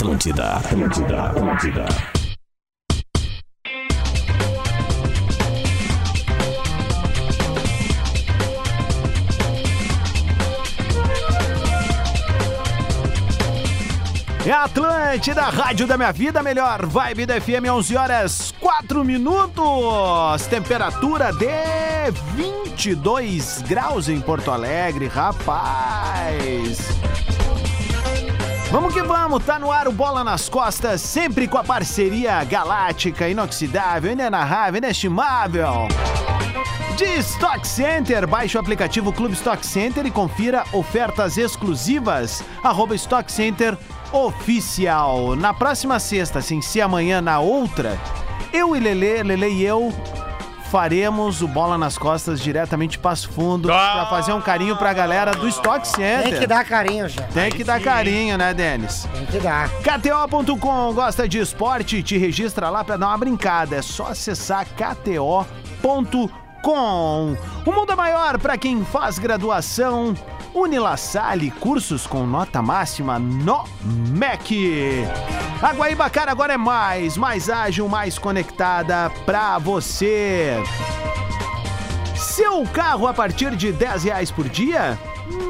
[0.00, 1.86] Atlântida, Atlântida, Atlântida.
[14.46, 20.46] É Atlântida, Rádio da Minha Vida, melhor vibe da FM, 11 horas 4 minutos.
[20.48, 26.99] Temperatura de 22 graus em Porto Alegre, rapaz.
[28.70, 33.28] Vamos que vamos, tá no ar o Bola nas Costas, sempre com a parceria galáctica,
[33.28, 35.88] inoxidável, inenarrável, inestimável.
[36.96, 42.44] De Stock Center, baixe o aplicativo Clube Stock Center e confira ofertas exclusivas.
[42.62, 43.76] Arroba Stock Center
[44.12, 45.34] Oficial.
[45.34, 47.98] Na próxima sexta, sem ser amanhã, na outra,
[48.52, 49.92] eu e Lele, Lele e eu
[50.70, 55.32] faremos o Bola nas Costas diretamente de Passo Fundo pra fazer um carinho pra galera
[55.32, 56.30] do Stock Center.
[56.30, 57.22] Tem que dar carinho já.
[57.24, 59.08] Tem que dar carinho, né, Denis?
[59.12, 59.68] Tem que dar.
[59.68, 62.02] KTO.com, gosta de esporte?
[62.04, 63.76] Te registra lá pra dar uma brincada.
[63.76, 66.30] É só acessar KTO.com.
[67.66, 70.14] O mundo é maior pra quem faz graduação.
[70.54, 75.04] Unilassale, cursos com nota máxima no MEC.
[75.62, 80.56] A Guaíbacara agora é mais, mais ágil, mais conectada pra você.
[82.16, 84.98] Seu carro a partir de 10 reais por dia?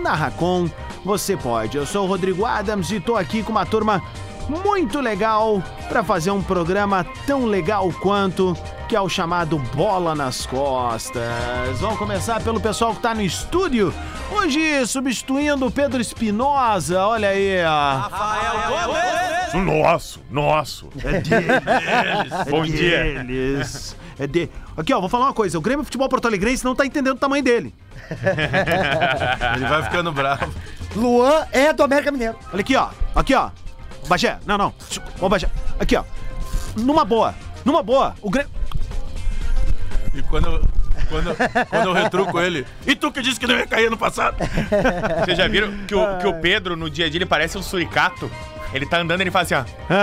[0.03, 0.69] Na Racon
[1.05, 1.77] você pode.
[1.77, 4.03] Eu sou o Rodrigo Adams e tô aqui com uma turma
[4.49, 8.57] muito legal para fazer um programa tão legal quanto
[8.91, 11.79] que é o chamado Bola nas Costas.
[11.79, 13.95] Vamos começar pelo pessoal que tá no estúdio.
[14.33, 18.11] Hoje substituindo o Pedro Espinosa, olha aí, ó.
[19.61, 20.89] Nosso, nosso.
[21.05, 21.47] É deles.
[22.51, 23.23] Bom é dia.
[23.23, 23.97] Deles.
[24.19, 24.51] É de...
[24.77, 25.57] Aqui, ó, vou falar uma coisa.
[25.57, 27.73] O Grêmio Futebol Porto Alegrense não tá entendendo o tamanho dele.
[29.55, 30.53] Ele vai ficando bravo.
[30.97, 32.37] Luan é do América Mineiro.
[32.53, 32.89] Olha aqui, ó.
[33.15, 33.51] Aqui, ó.
[34.09, 34.75] Bagé, não, não.
[35.21, 35.49] Ô, Bagé.
[35.79, 36.03] Aqui, ó.
[36.75, 37.37] Numa boa.
[37.65, 38.17] Numa boa.
[38.21, 38.59] O Grêmio.
[40.15, 40.69] E quando,
[41.09, 41.37] quando,
[41.69, 42.67] quando eu retruco ele.
[42.87, 44.37] E tu que disse que não ia cair no passado?
[45.25, 47.63] Vocês já viram que o, que o Pedro, no dia a dia, ele parece um
[47.63, 48.31] suricato?
[48.73, 49.95] Ele tá andando e ele faz assim, ó.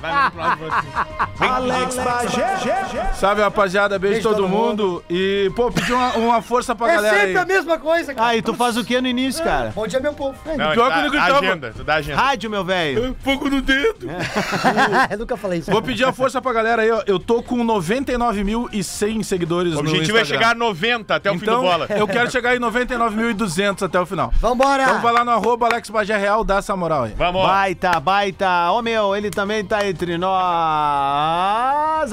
[0.00, 1.44] Vai pro lado fala assim.
[1.54, 3.12] Alex Bagé.
[3.14, 5.02] Sabe, rapaziada, beijo, Beijo todo, todo mundo.
[5.08, 7.36] E, pô, pedi uma, uma força pra É galera sempre aí.
[7.38, 8.28] a mesma coisa, cara.
[8.28, 9.72] Ah, e tu faz o que no início, cara?
[9.74, 10.36] Bom dia, meu povo.
[10.46, 11.38] Não, Pior que gritava.
[11.38, 12.20] agenda, tu dá agenda.
[12.20, 13.16] Rádio, meu velho.
[13.24, 14.08] Fogo no dedo.
[15.10, 15.70] Eu nunca falei isso.
[15.70, 17.02] Vou pedir a força pra galera aí, ó.
[17.06, 20.24] Eu tô com 99.100 seguidores O no objetivo é Instagram.
[20.46, 21.86] chegar a 90 até o fim do Então, bola.
[21.90, 24.32] eu quero chegar em 99.200 até o final.
[24.40, 24.82] Vambora.
[24.84, 27.13] Então vai lá no arroba Alex Bagé Real, dá essa moral aí.
[27.16, 27.46] Vamos.
[27.46, 28.72] Baita, baita.
[28.72, 30.34] Ô, meu, ele também tá entre nós.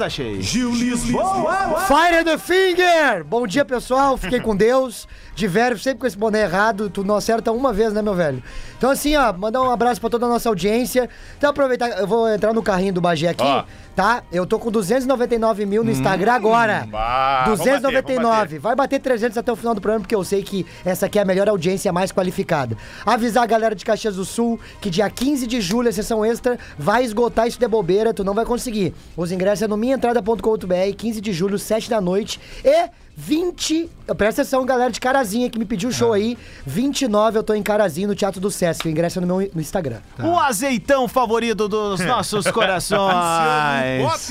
[0.00, 0.40] Achei.
[0.40, 1.80] Gil Lisboa.
[1.86, 3.24] Fire the finger!
[3.24, 4.16] Bom dia, pessoal.
[4.16, 5.08] Fiquei com Deus.
[5.34, 6.90] De velho, sempre com esse boné errado.
[6.90, 8.42] Tu não acerta uma vez, né, meu velho?
[8.76, 11.08] Então, assim, ó, mandar um abraço pra toda a nossa audiência.
[11.38, 13.64] Então, aproveitar, eu vou entrar no carrinho do Bagé aqui, Ó.
[13.96, 14.22] tá?
[14.30, 16.86] Eu tô com 299 mil no Instagram agora.
[16.90, 18.22] bah, vamos bater, 299.
[18.22, 18.58] vamos bater.
[18.58, 21.22] Vai bater 300 até o final do programa, porque eu sei que essa aqui é
[21.22, 22.76] a melhor audiência mais qualificada.
[23.06, 26.58] Avisar a galera de Caxias do Sul que dia 15 de julho, a sessão extra,
[26.78, 28.94] vai esgotar isso de bobeira, tu não vai conseguir.
[29.16, 32.40] Os ingressos é no minhaentrada.com.br, 15 de julho, 7 da noite.
[32.64, 33.90] E 20.
[34.16, 36.36] Presta atenção, galera de Carazinha que me pediu o show aí.
[36.66, 38.86] 29 eu tô em Carazinho no Teatro do Sesc.
[38.86, 39.98] O ingresso é no meu no Instagram.
[40.18, 44.30] O azeitão favorito dos nossos corações.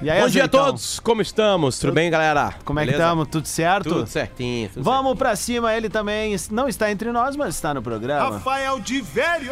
[0.00, 1.76] E aí, Bom dia a todos, como estamos?
[1.80, 2.54] Tudo bem, galera?
[2.64, 3.02] Como é que Beleza?
[3.02, 3.28] estamos?
[3.28, 3.88] Tudo certo?
[3.88, 4.68] Tudo certinho.
[4.72, 8.30] Tudo Vamos pra cima, ele também não está entre nós, mas está no programa.
[8.30, 9.50] Rafael de Velho.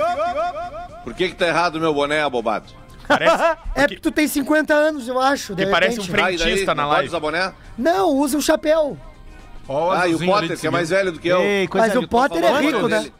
[1.02, 2.66] Por que que tá errado o meu boné, abobado?
[3.08, 5.54] Parece, É porque tu tem 50 anos, eu acho.
[5.54, 6.38] Que parece um repente.
[6.38, 7.08] Frentista na não pode live.
[7.08, 7.52] usar boné?
[7.78, 8.96] Não, usa o chapéu.
[9.68, 11.40] Ó, Ah, e o Potter, que é mais velho do que eu.
[11.40, 12.06] Ei, Mas o.
[12.06, 12.98] Potter é rico, né?
[13.00, 13.12] dele.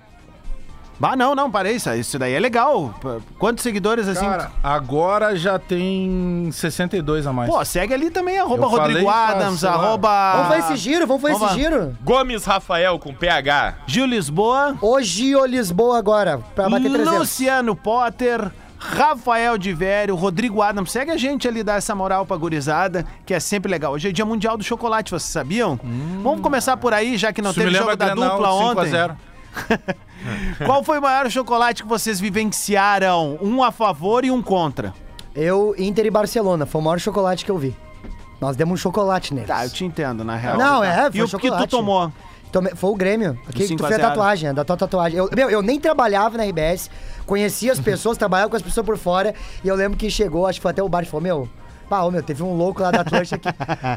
[0.98, 1.74] Bah, não, não, parei.
[1.76, 2.94] Isso, isso daí é legal.
[3.38, 4.24] Quantos seguidores assim?
[4.24, 7.50] Cara, agora já tem 62 a mais.
[7.50, 9.72] Pô, segue ali também, arroba Eu Rodrigo Adams, lá.
[9.72, 10.32] arroba...
[10.36, 11.94] Vamos fazer esse giro, vamos fazer Vamos esse giro.
[12.02, 13.74] Gomes Rafael com PH.
[13.86, 17.18] Gil Lisboa, Hoje o Lisboa agora, pra bater 300.
[17.18, 20.90] Luciano Potter, Rafael de Vério, Rodrigo Adams.
[20.90, 23.92] Segue a gente ali, dá essa moral pra gurizada, que é sempre legal.
[23.92, 25.78] Hoje é dia mundial do chocolate, vocês sabiam?
[26.22, 28.64] Vamos começar por aí, já que não Isso teve jogo da Grenal dupla 5 a
[28.82, 28.90] ontem.
[28.90, 29.16] 0.
[30.64, 33.38] Qual foi o maior chocolate que vocês vivenciaram?
[33.40, 34.92] Um a favor e um contra.
[35.34, 37.74] Eu, Inter e Barcelona, foi o maior chocolate que eu vi.
[38.40, 39.48] Nós demos um chocolate neles.
[39.48, 40.58] Tá, eu te entendo, na real.
[40.58, 41.68] Não, é, foi E o que tu chocolate.
[41.68, 42.12] tomou?
[42.52, 43.38] Tome- Foi o Grêmio.
[43.48, 44.08] Aqui que 5 tu fez a 0.
[44.08, 45.18] tatuagem, da tua tatuagem.
[45.18, 46.90] Eu, meu, eu nem trabalhava na RBS,
[47.26, 49.34] conhecia as pessoas, trabalhava com as pessoas por fora,
[49.64, 51.48] e eu lembro que chegou, acho que foi até o bar e falou, meu,
[51.88, 53.48] Pá, ô, meu, teve um louco lá da Atlântica que.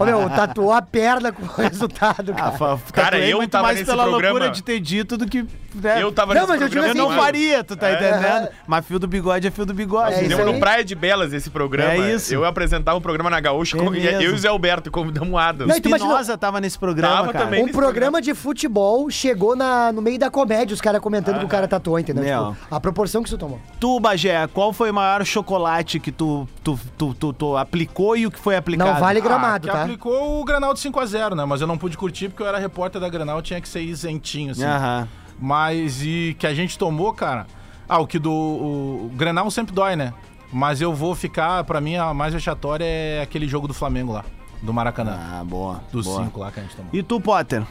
[0.01, 2.79] Ô, meu, tatuou a perna com o resultado, Ah, cara.
[2.93, 4.33] Cara, eu muito tava mais nesse pela programa.
[4.33, 5.43] loucura de ter dito do que.
[5.73, 6.01] né?
[6.03, 8.25] Eu tava Não, nesse mas eu digo Eu programa não assim, faria, tu tá entendendo?
[8.45, 8.51] É.
[8.67, 10.13] Mas fio do bigode é fio do bigode.
[10.13, 10.59] É no.
[10.59, 11.93] Praia de Belas esse programa.
[11.93, 12.33] É isso.
[12.33, 15.31] Eu apresentava um programa na Gaúcha É com, e eu e o Zé Alberto convidamos
[15.33, 15.67] o Adams.
[15.69, 17.45] Não, e tu imagina- Espinosa tava nesse programa, Tava cara.
[17.45, 17.61] também.
[17.61, 21.45] Um nesse programa de futebol chegou na, no meio da comédia, os caras comentando que
[21.45, 22.23] o cara tatuou, entendeu?
[22.23, 23.59] Tipo, a proporção que isso tomou.
[23.79, 26.47] Tu, Bagé, qual foi o maior chocolate que tu,
[26.77, 28.91] tu, tu, tu, tu aplicou e o que foi aplicado?
[28.91, 29.83] Não vale gramado, que tá?
[29.83, 31.45] aplicou o Granal de 5x0, né?
[31.45, 34.51] Mas eu não pude curtir porque eu era repórter da Granal, tinha que ser isentinho,
[34.51, 34.63] assim.
[34.63, 35.07] Aham.
[35.39, 37.47] Mas e que a gente tomou, cara.
[37.87, 38.31] Ah, o que do.
[38.31, 40.13] O, o Grenal sempre dói, né?
[40.51, 44.25] Mas eu vou ficar, pra mim, a mais vexatória é aquele jogo do Flamengo lá,
[44.61, 45.17] do Maracanã.
[45.17, 45.81] Ah, boa.
[45.91, 46.23] dos boa.
[46.23, 46.89] cinco lá que a gente tomou.
[46.91, 47.63] E tu, Potter?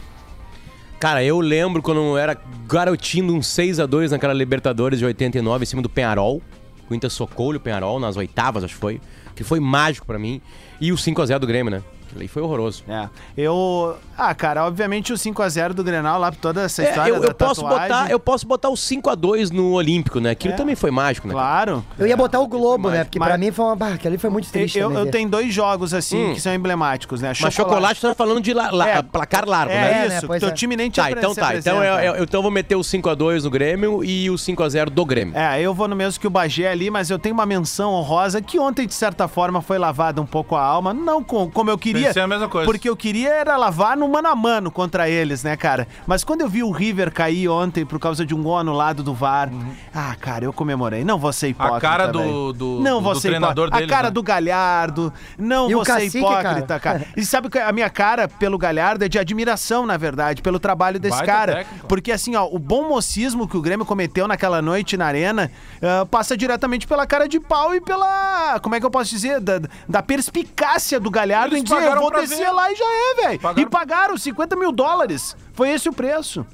[0.98, 2.36] Cara, eu lembro quando eu era
[2.66, 6.42] garotinho, um 6x2 naquela Libertadores de 89 em cima do Penharol.
[6.90, 9.00] O Inter socou o Penharol nas oitavas, acho que foi.
[9.34, 10.40] Que foi mágico pra mim.
[10.80, 11.82] E o 5x0 do Grêmio, né?
[12.06, 12.84] Aquilo aí foi horroroso.
[12.88, 13.08] É.
[13.36, 13.96] Eu.
[14.20, 17.34] Ah, cara, obviamente o 5x0 do Grenal lá, toda essa É, história eu, da eu
[17.34, 17.88] posso tatuagem.
[17.88, 20.30] botar, eu posso botar o 5x2 no Olímpico, né?
[20.30, 20.56] Aquilo É.
[20.56, 21.34] também foi mágico, né?
[21.34, 21.84] Claro.
[21.96, 23.04] Eu ia botar o Globo, né?
[23.04, 23.76] Porque Mas- pra mim foi uma.
[23.76, 24.76] Bah, aquele foi muito triste.
[24.78, 25.10] Eu, eu ver.
[25.12, 26.34] tenho dois jogos assim Hum.
[26.34, 27.32] que são emblemáticos, né?
[27.40, 29.02] Mas chocolate, você tá falando de la- la- É.
[29.02, 29.90] placar largo, É, né?
[30.02, 30.28] É, isso.
[30.28, 30.38] né?
[30.40, 30.52] Teu é.
[30.52, 31.54] time nem te Tá, então tá.
[31.54, 32.04] Então apresenta.
[32.04, 35.36] eu, eu- então eu vou meter o 5x2 no Grêmio e o 5x0 do Grêmio.
[35.38, 38.42] É, eu vou no mesmo que o Bagé ali, mas eu tenho uma menção honrosa
[38.42, 40.92] que ontem, de certa forma, foi lavada um pouco a alma.
[40.92, 42.08] Não com, como eu queria.
[42.08, 42.66] Pensei a mesma coisa.
[42.66, 45.86] Porque eu queria era lavar no mano a mano contra eles, né, cara?
[46.06, 49.12] Mas quando eu vi o River cair ontem por causa de um gol anulado do
[49.14, 49.50] VAR,
[49.94, 51.04] ah, cara, eu comemorei.
[51.04, 51.80] Não vou ser hipócrita.
[51.80, 54.10] cara do- do- não vou do ser treinador deles, A cara né?
[54.10, 55.12] do Galhardo.
[55.38, 56.98] Não E vou ser cacique, hipócrita, cara?
[57.00, 57.06] cara.
[57.16, 60.98] E sabe que a minha cara pelo Galhardo é de admiração, na verdade, pelo trabalho
[60.98, 61.56] desse cara.
[61.56, 61.86] técnico.
[61.86, 65.50] Porque assim, ó, o bom mocismo que o Grêmio cometeu naquela noite na arena
[65.82, 68.58] ah, passa diretamente pela cara de pau e pela.
[68.62, 69.40] Como é que eu posso dizer?
[69.40, 72.50] Da, da perspicácia do Galhardo Eles em dizer, eu vou descer ver.
[72.50, 73.34] lá e já é, velho.
[73.34, 75.36] E Pagaram- pagaram 50 mil dólares.
[75.52, 76.46] Foi esse o preço.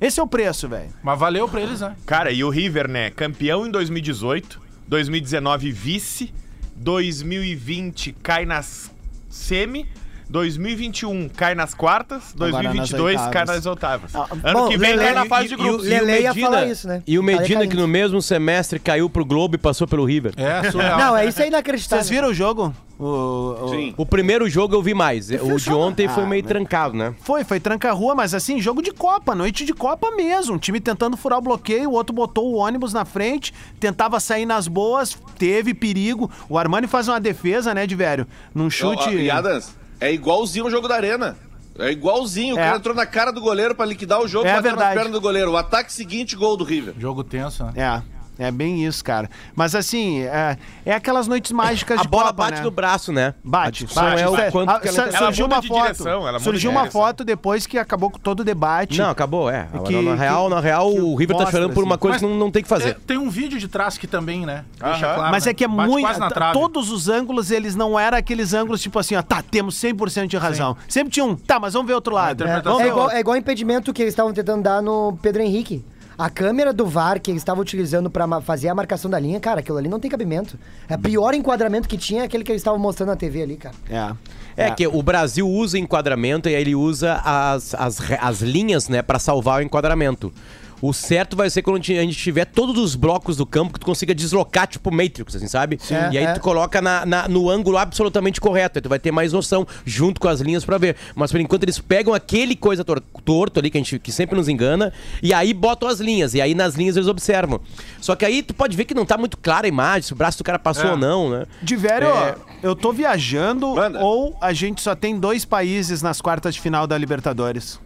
[0.00, 0.90] Esse é o preço, velho.
[1.02, 1.94] Mas valeu pra eles, né?
[2.04, 3.10] Cara, e o River, né?
[3.10, 6.34] Campeão em 2018, 2019 vice,
[6.74, 8.90] 2020 cai nas
[9.28, 9.88] semi,
[10.28, 14.14] 2021 cai nas quartas, Agora nas 2022 cai nas oitavas.
[14.14, 15.86] Ah, ano bom, que vem Lele- cai na e- fase de e o grupos.
[15.86, 17.02] Lele ia falar isso, né?
[17.06, 20.34] E o Medina, que no mesmo semestre caiu pro Globo e passou pelo River.
[20.36, 20.98] É, surreal.
[20.98, 22.02] Não, é isso aí inacreditável.
[22.04, 22.74] Vocês viram o jogo?
[22.98, 23.94] O, o- Sim.
[23.96, 25.30] O primeiro jogo eu vi mais.
[25.30, 26.48] O de ontem foi Ah, meio né?
[26.48, 27.14] trancado, né?
[27.20, 30.56] Foi, foi tranca-rua, mas assim, jogo de Copa, noite de Copa mesmo.
[30.56, 34.44] Um time tentando furar o bloqueio, o outro botou o ônibus na frente, tentava sair
[34.44, 36.28] nas boas, teve perigo.
[36.48, 38.26] O Armani faz uma defesa, né, de velho?
[38.52, 39.04] Num chute.
[39.04, 41.36] Ó, ó, E Adams, é igualzinho o jogo da arena.
[41.78, 42.56] É igualzinho.
[42.56, 42.64] O É.
[42.64, 44.86] cara entrou na cara do goleiro pra liquidar o jogo, É bateu verdade.
[44.88, 45.52] nas pernas do goleiro.
[45.52, 46.94] O ataque seguinte, gol do River.
[46.98, 47.72] Jogo tenso, né?
[47.76, 48.17] É.
[48.38, 49.28] É bem isso, cara.
[49.56, 50.56] Mas assim, é,
[50.86, 52.62] é aquelas noites mágicas A de bola Copa, bate né?
[52.62, 53.34] no braço, né?
[53.42, 54.22] Bate, A discussão bate.
[54.22, 54.98] é o quanto ah, que ela.
[55.02, 55.82] Ela surgiu muda uma de foto.
[55.82, 57.00] direção, ela muda surgiu de uma direção.
[57.02, 58.98] foto depois que acabou com todo o debate.
[58.98, 59.66] Não, acabou, é.
[59.84, 62.00] que- na real, que- na real, o River tá mostra, chorando por uma assim.
[62.00, 62.94] coisa Mas que não, não tem que É, fazer.
[63.06, 64.64] tem um vídeo de trás que também, né?
[64.80, 65.14] Deixa Aham.
[65.16, 65.30] claro.
[65.32, 65.50] Mas né?
[65.50, 66.04] é que é Bate muito.
[66.06, 66.52] quase na trave.
[66.52, 70.36] Todos os ângulos, eles não eram aqueles ângulos tipo assim, ó, tá, temos 100% de
[70.36, 70.76] razão.
[70.88, 72.44] Sempre tinha um, tá, mas vamos ver outro lado.
[72.44, 73.16] A É, é, igual, outro.
[73.16, 75.84] é igual o impedimento que eles estavam tentando dar no Pedro Henrique.
[76.18, 79.38] A câmera do VAR que eles estavam utilizando pra ma- fazer a marcação da linha,
[79.38, 80.58] cara, aquilo ali não tem cabimento.
[80.88, 83.56] É o pior enquadramento que tinha é aquele que eles estavam mostrando na TV ali,
[83.56, 83.74] cara.
[83.88, 84.64] É.
[84.64, 89.00] É, que o Brasil usa enquadramento e aí ele usa as, as, as linhas, né,
[89.00, 90.32] pra salvar o enquadramento.
[90.80, 93.86] O certo vai ser quando a gente tiver todos os blocos do campo que tu
[93.86, 95.78] consiga deslocar, tipo Matrix, assim, sabe?
[95.90, 96.32] É, e aí é.
[96.34, 98.78] tu coloca na, na- no ângulo absolutamente correto.
[98.78, 100.94] Aí tu vai ter mais noção junto com as linhas pra ver.
[101.16, 104.36] Mas por enquanto eles pegam aquele coisa tor- torto ali que, a gente, que sempre
[104.36, 104.92] nos engana
[105.22, 106.34] e aí botam as linhas.
[106.34, 107.60] E aí nas linhas eles observam.
[108.00, 110.16] Só que aí tu pode ver que não tá muito clara a imagem, se o
[110.16, 110.90] braço do cara passou É.
[110.92, 111.44] ou não, né?
[111.60, 112.36] De velho, É.
[112.62, 113.98] eu tô viajando Manda.
[114.00, 117.80] ou a gente só tem dois países nas quartas de final da Libertadores?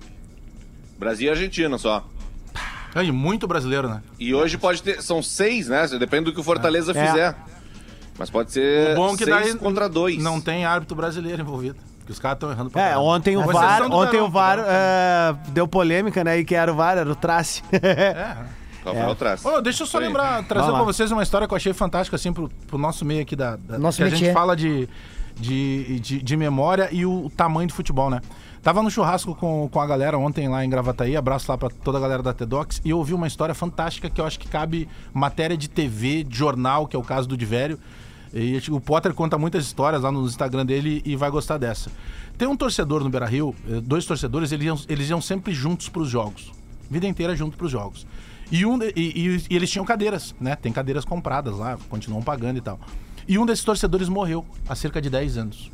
[0.99, 2.05] Brasil e Argentina só.
[2.95, 4.03] Aí, muito brasileiro, né?
[4.19, 5.03] E hoje pode ter.
[5.03, 5.87] São seis, né?
[5.99, 7.07] Depende do que o Fortaleza É.
[7.07, 7.37] fizer.
[8.19, 10.23] Mas pode ser O bom é que seis daí contra dois.
[10.23, 11.77] não tem árbitro brasileiro envolvido.
[11.99, 13.03] Porque os caras estão errando pra É, caramba.
[13.05, 14.71] ontem o VAR, ontem Verão, o VAR Verão.
[14.71, 16.39] é, deu polêmica, né?
[16.39, 17.63] E que era o VAR, era o Trace.
[17.73, 18.37] É.
[18.85, 19.45] Rafael traz.
[19.45, 20.83] Ô, deixa eu só lembrar, trazer lá.
[20.83, 23.55] vocês uma história que eu achei fantástica, assim, pro, pro nosso meio aqui da.
[23.57, 24.89] da Nosso que a gente fala de,
[25.37, 28.21] de, de, de memória e o tamanho do futebol, né?
[28.63, 31.99] Tava no churrasco com, com a galera ontem lá em Gravataí, abraço lá pra toda
[31.99, 34.89] a galera da TEDox, e eu ouvi uma história fantástica que eu acho que cabe
[35.13, 37.79] matéria de TV, de jornal, que é o caso do Divério.
[38.33, 41.91] E o Potter conta muitas histórias lá no Instagram dele e vai gostar dessa.
[42.39, 45.89] Tem um torcedor no Beira Rio, eh, dois torcedores, eles iam, eles iam sempre juntos
[45.91, 46.51] pros jogos.
[46.89, 48.07] Vida inteira junto pros jogos.
[48.51, 50.57] E, um e, e- e eles tinham cadeiras, né?
[50.57, 52.81] Tem cadeiras compradas lá, continuam pagando e tal.
[53.29, 55.71] E um desses torcedores morreu há cerca de 10 anos.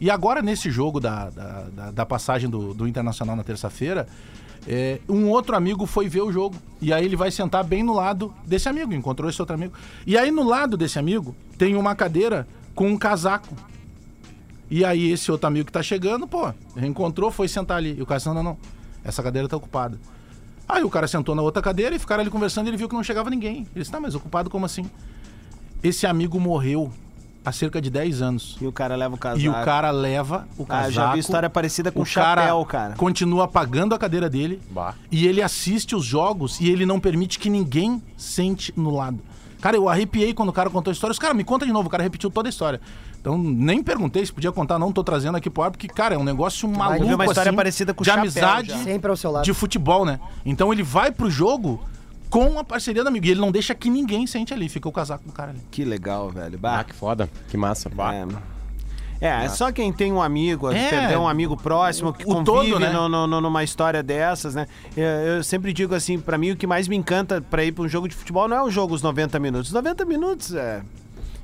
[0.00, 4.06] E agora, nesse jogo da, da, da- passagem do, do Internacional na terça-feira,
[4.68, 6.56] é, um outro amigo foi ver o jogo.
[6.80, 9.72] E aí ele vai sentar bem no lado desse amigo, encontrou esse outro amigo.
[10.06, 13.54] E aí no lado desse amigo tem uma cadeira com um casaco.
[14.70, 17.96] E aí esse outro amigo que tá chegando, pô, reencontrou, foi sentar ali.
[17.98, 18.58] E o cara disse, não, não, não,
[19.04, 19.98] essa cadeira tá ocupada.
[20.68, 22.94] Aí o cara sentou na outra cadeira e ficaram ali conversando e ele viu que
[22.94, 23.58] não chegava ninguém.
[23.58, 24.90] Ele disse, tá, mas ocupado como assim?
[25.82, 26.92] Esse amigo morreu
[27.46, 28.56] há cerca de 10 anos.
[28.60, 29.40] E o cara leva o casaco.
[29.40, 30.88] E o cara leva o Ah, casaco.
[30.88, 32.94] eu já vi história parecida com o chapéu, cara.
[32.96, 34.60] Continua pagando a cadeira dele.
[34.70, 34.94] Bah.
[35.10, 39.20] E ele assiste os jogos e ele não permite que ninguém sente no lado.
[39.60, 41.12] Cara, eu arrepiei quando o cara contou a história.
[41.12, 41.86] Os cara, me conta de novo.
[41.88, 42.80] O cara repetiu toda a história.
[43.20, 46.18] Então, nem perguntei se podia contar, não tô trazendo aqui pro ar, porque, cara, é
[46.18, 47.04] um negócio maluco.
[47.06, 48.78] ver uma história assim, parecida com o de chapéu amizade, já.
[48.84, 49.44] Sempre ao seu lado.
[49.44, 50.20] de futebol, né?
[50.44, 51.82] Então ele vai pro jogo
[52.30, 53.26] com a parceria do amigo.
[53.26, 54.68] E ele não deixa que ninguém sente ali.
[54.68, 55.60] Fica o casaco do cara ali.
[55.70, 56.54] Que legal, velho.
[56.56, 56.84] Ah, Bah.
[56.84, 57.28] que foda.
[57.48, 57.90] Que massa.
[59.18, 61.16] É, é só quem tem um amigo, É.
[61.18, 62.90] um amigo próximo que O convive todo, né?
[62.90, 64.66] no- no- no- numa história dessas, né?
[64.94, 65.04] Eu,
[65.36, 67.88] eu sempre digo assim, pra mim o que mais me encanta pra ir pra um
[67.88, 69.68] jogo de futebol não é o jogo os 90 minutos.
[69.68, 70.82] Os 90 minutos é,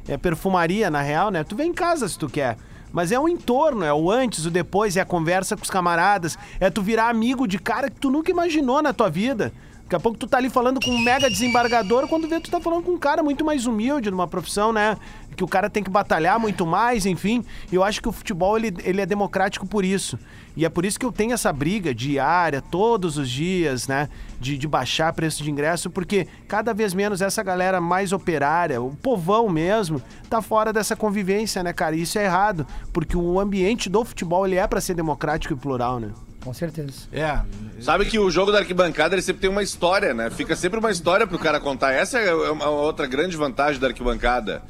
[0.06, 1.42] é perfumaria, na real, né?
[1.44, 2.58] Tu vem em casa se tu quer.
[2.92, 6.36] Mas é o entorno, é o antes, o depois, é a conversa com os camaradas,
[6.60, 9.50] é tu virar amigo de cara que tu nunca imaginou na tua vida.
[9.92, 12.58] Daqui a pouco tu tá ali falando com um mega desembargador, quando vê tu tá
[12.58, 14.96] falando com um cara muito mais humilde, numa profissão, né?
[15.36, 17.44] Que o cara tem que batalhar muito mais, enfim.
[17.70, 20.18] E eu acho que o futebol, ele, ele é democrático por isso.
[20.56, 24.08] E é por isso que eu tenho essa briga diária, todos os dias, né?
[24.40, 28.96] De, de baixar preço de ingresso, porque cada vez menos essa galera mais operária, o
[28.96, 31.94] povão mesmo, tá fora dessa convivência, né, cara?
[31.94, 35.56] E isso é errado, porque o ambiente do futebol, ele é pra ser democrático e
[35.56, 36.12] plural, né?
[36.44, 36.92] Com certeza.
[37.12, 37.40] É.
[37.80, 40.28] Sabe que o jogo da arquibancada ele sempre tem uma história, né?
[40.30, 41.92] Fica sempre uma história pro cara contar.
[41.92, 44.62] Essa é uma outra grande vantagem da arquibancada.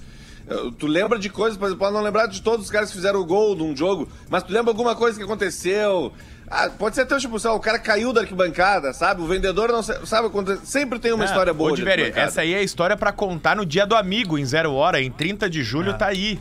[0.78, 3.20] Tu lembra de coisas, por exemplo, pode não lembrar de todos os caras que fizeram
[3.20, 6.12] o gol num jogo, mas tu lembra alguma coisa que aconteceu?
[6.50, 9.22] Ah, pode ser até tipo, sei o cara caiu da arquibancada, sabe?
[9.22, 11.74] O vendedor não sa- sabe quando sempre tem uma história boa.
[11.74, 12.20] De arquibancada.
[12.26, 15.10] essa aí é a história pra contar no dia do amigo, em zero hora, em
[15.10, 16.38] 30 de julho, tá aí.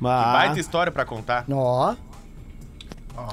[0.00, 0.32] Mas...
[0.32, 1.44] Baita história pra contar.
[1.50, 1.94] Ó,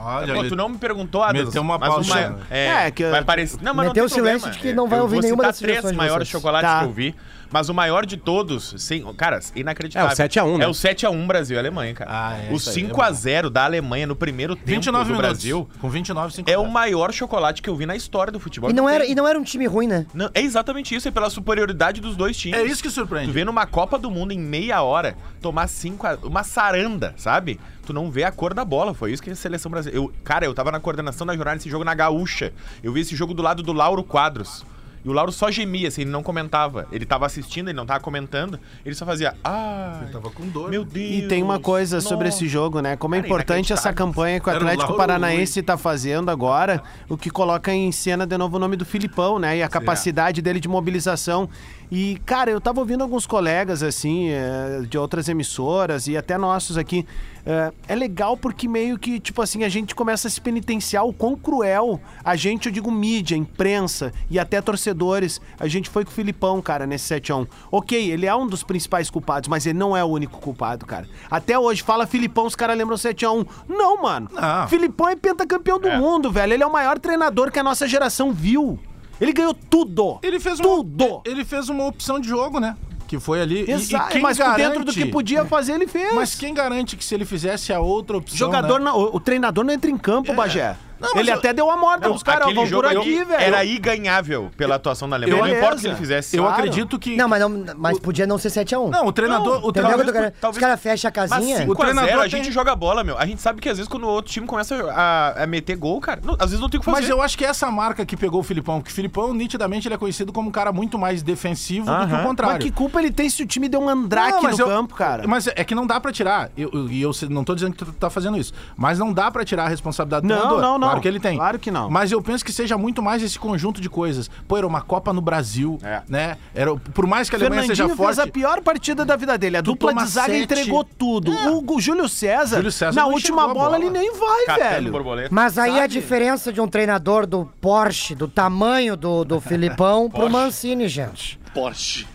[0.01, 1.46] Olha, Pô, ele- tu não me perguntou, Adams.
[1.46, 2.12] Meteu uma pausa.
[2.13, 3.58] uma- é, É, que- vai parecer...
[3.62, 4.51] Não, mas Meteu não o tem silêncio problema.
[4.51, 6.80] de que não vai Eu ouvir nenhuma das três maiores chocolates Tá.
[6.80, 7.15] que eu vi,
[7.52, 10.10] mas o maior de todos, sem, cara, inacreditável.
[10.10, 10.66] É o 7 a 1, né?
[10.66, 12.10] É o 7x1 Brasil e Alemanha, cara.
[12.12, 15.30] Ah, é, o isso aí é 5x0 da Alemanha no primeiro tempo 29 do minutos.
[15.30, 18.70] Brasil Com 29, 5 é o maior chocolate que eu vi na história do futebol.
[18.70, 20.06] e não, era, e não era um time ruim, né?
[20.14, 22.60] Não, é exatamente isso, é pela superioridade dos dois times.
[22.60, 23.32] É isso que Tu surpreende.
[23.32, 26.18] vê numa Copa do Mundo em meia hora tomar cinco a...
[26.24, 27.60] uma saranda, sabe?
[27.86, 28.94] Tu não vê a cor da bola.
[28.94, 30.04] Foi isso que a seleção brasileira.
[30.04, 32.52] Eu, cara, eu tava na coordenação da jornada desse jogo na Gaúcha.
[32.84, 34.66] Eu vi esse jogo do lado do Lauro Quadros.
[35.06, 36.88] E o Lauro só gemia, assim, ele não comentava.
[36.92, 38.60] Ele tava assistindo, ele não tava comentando.
[38.84, 39.36] Ele só fazia.
[39.44, 40.68] Ah, Tava com dor.
[40.72, 41.24] meu Deus.
[41.26, 42.96] E tem uma coisa sobre nossa." esse jogo, né?
[42.96, 46.82] Como é Cara, importante essa campanha que o o Atlético Lauro Paranaense tá fazendo agora,
[47.08, 49.58] o que coloca em cena de novo o nome do Filipão, né?
[49.58, 51.48] E a capacidade dele de mobilização.
[51.92, 56.77] E, cara, eu tava ouvindo alguns colegas, assim, eh, de outras emissoras e até nossos
[56.77, 57.06] aqui.
[57.46, 61.13] Eh, É legal porque meio que, tipo assim, a gente começa a se penitenciar o
[61.13, 65.39] quão cruel a gente, eu digo mídia, imprensa e até torcedores.
[65.60, 67.48] A gente foi com o Filipão, cara, nesse 7x1.
[67.72, 71.08] Ok, ele é um dos principais culpados, mas ele não é o único culpado, cara.
[71.30, 73.46] Até hoje, fala Filipão, os caras lembram 7x1.
[73.70, 74.27] Não, mano.
[74.34, 74.68] Não.
[74.68, 75.98] Filipão é pentacampeão do É.
[76.00, 76.54] mundo, velho.
[76.54, 78.80] Ele é o maior treinador que a nossa geração viu.
[79.20, 80.20] Ele ganhou tudo.
[80.22, 81.06] Ele fez tudo.
[81.06, 82.76] uma, ele fez uma opção de jogo, né?
[83.08, 83.66] Que foi ali.
[83.68, 86.14] E- Exato, e quem mas por dentro do garante- que podia fazer, ele fez.
[86.14, 88.38] Mas quem garante que se ele fizesse a outra opção.
[88.38, 88.86] Jogador, né?
[88.86, 90.76] não, o, o treinador não entra em campo, Bagé.
[91.00, 92.88] Não, mas ele eu- até deu a morta Não, os caras, aquele vão por jogo
[92.88, 93.42] aqui, eu- velho.
[93.44, 95.42] Era iganhável pela atuação da Alemanha.
[95.42, 96.36] Eu- não importa o que ele fizesse.
[96.38, 96.58] Eu Claro.
[96.60, 97.16] acredito que.
[97.16, 98.90] Não, mas, não, mas podia não ser 7x1.
[98.90, 99.46] Não, o treinador.
[99.56, 99.72] o Entendeu?
[99.74, 100.34] treinador que querendo?
[100.40, 101.58] talvez- Os caras fecham a Mas casinha.
[101.58, 103.18] 5 O a 0 treinador a gente tem- joga bola, meu.
[103.18, 106.00] A gente sabe que às vezes quando o outro time começa a, a meter gol,
[106.02, 107.02] cara, não- às vezes não tem o que fazer.
[107.02, 109.88] Mas eu acho que é essa marca que pegou o Filipão, porque o Filipão, nitidamente,
[109.88, 112.56] ele é conhecido como um cara muito mais defensivo do que o contrário.
[112.56, 114.68] Mas que culpa ele tem se o time deu um andraque Não, no mas eu-
[114.68, 115.24] campo, cara?
[115.28, 116.50] Mas é que não dá pra tirar.
[116.56, 118.54] E eu, eu, e eu não tô dizendo que tu tá fazendo isso.
[118.78, 120.62] Mas não dá pra tirar a responsabilidade do Não, treinador.
[120.62, 120.89] não, não.
[120.92, 121.38] Claro que ele tem.
[121.38, 121.89] Claro que não.
[121.89, 124.30] Mas eu penso que seja muito mais esse conjunto de coisas.
[124.48, 126.01] Pô, era uma Copa no Brasil, É.
[126.08, 126.38] né?
[126.54, 128.30] Era, por mais que a Alemanha Fernandinho seja fez forte...
[128.30, 129.58] a pior partida da vida dele.
[129.58, 130.44] A Tu dupla de zaga sete.
[130.44, 131.32] entregou tudo.
[131.32, 133.77] O, o Júlio César, Júlio César na última a bola, bola.
[133.77, 134.92] ele nem vai, Catando velho.
[134.92, 135.30] borboleta.
[135.32, 135.94] Mas aí a Sabe?
[135.94, 141.39] diferença de um treinador do Porsche, do tamanho do, do Filipão, pro Mancini, gente.
[141.54, 142.06] Porsche.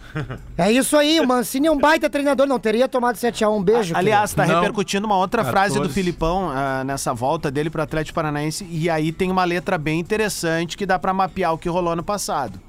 [0.56, 3.50] É isso aí, o Mancini é um baita treinador, não teria tomado 7x1.
[3.50, 3.96] Um beijo.
[3.96, 4.56] Aliás, tá Não.
[4.56, 5.94] repercutindo uma outra frase do 14.
[5.94, 8.66] Filipão ah, nessa volta dele pro Atlético Paranaense.
[8.70, 12.02] E aí tem uma letra bem interessante que dá pra mapear o que rolou no
[12.02, 12.60] passado.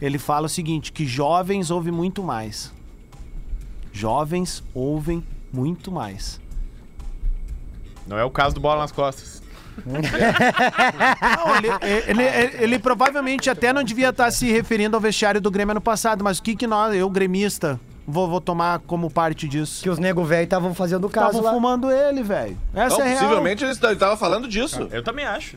[0.00, 2.72] Ele fala o seguinte: que jovens ouvem muito mais.
[3.92, 6.40] Jovens ouvem muito mais.
[8.06, 9.42] Não é o caso do bola nas costas.
[9.86, 11.68] Não, ele,
[12.08, 15.80] ele- ele- ele provavelmente até não devia estar se referindo ao vestiário do Grêmio ano
[15.80, 19.82] passado, mas o que que nós, eu gremista, vou, vou tomar como parte disso?
[19.82, 21.52] Que os nego velho estavam fazendo caso Estavam lá.
[21.52, 22.56] fumando ele, velho.
[22.74, 23.18] Essa Não, é real.
[23.20, 24.88] possivelmente ele estava falando disso.
[24.90, 25.56] Eu também acho.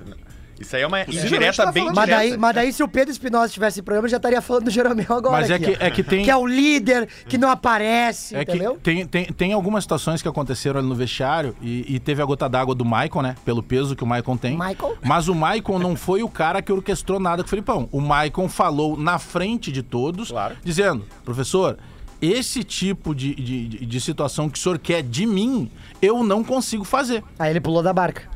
[0.62, 2.30] Isso aí é uma indireta tá bem falando Mas direta.
[2.30, 5.06] daí, mas daí, se o Pedro Espinosa tivesse esse programa, já estaria falando do Jeromel
[5.10, 5.32] agora.
[5.32, 6.24] Mas é aqui, que, é que tem.
[6.24, 8.80] Que é o líder, que não aparece, É que entendeu?
[8.82, 12.48] tem, tem, tem algumas situações que aconteceram ali no vestiário e, e teve a gota
[12.48, 13.36] d'água do Maicon, né?
[13.44, 14.56] Pelo peso que o Maicon tem.
[14.56, 14.94] Maicon?
[15.04, 17.90] Mas o Maicon não foi o cara que orquestrou nada com o Filipão.
[17.92, 20.56] O Maicon falou na frente de todos, Claro.
[20.64, 21.78] dizendo, professor,
[22.22, 26.44] esse tipo de, de, de- de situação que o senhor quer de mim, eu não
[26.44, 27.24] consigo fazer.
[27.40, 28.30] Aí ele pulou da barca.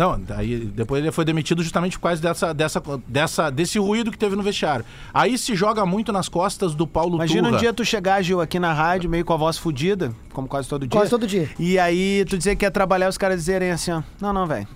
[0.00, 4.16] Não, aí depois ele foi demitido justamente por causa dessa, dessa, dessa, desse ruído que
[4.16, 4.82] teve no vestiário.
[5.12, 7.56] Aí se joga muito nas costas do Paulo Imagina Turra.
[7.56, 10.66] um dia tu chegar, Gil, aqui na rádio, meio com a voz fodida, como quase
[10.70, 10.98] todo dia.
[10.98, 11.50] Quase todo dia.
[11.58, 14.66] E aí tu dizer que ia trabalhar os caras dizerem assim, ó, não, não, velho.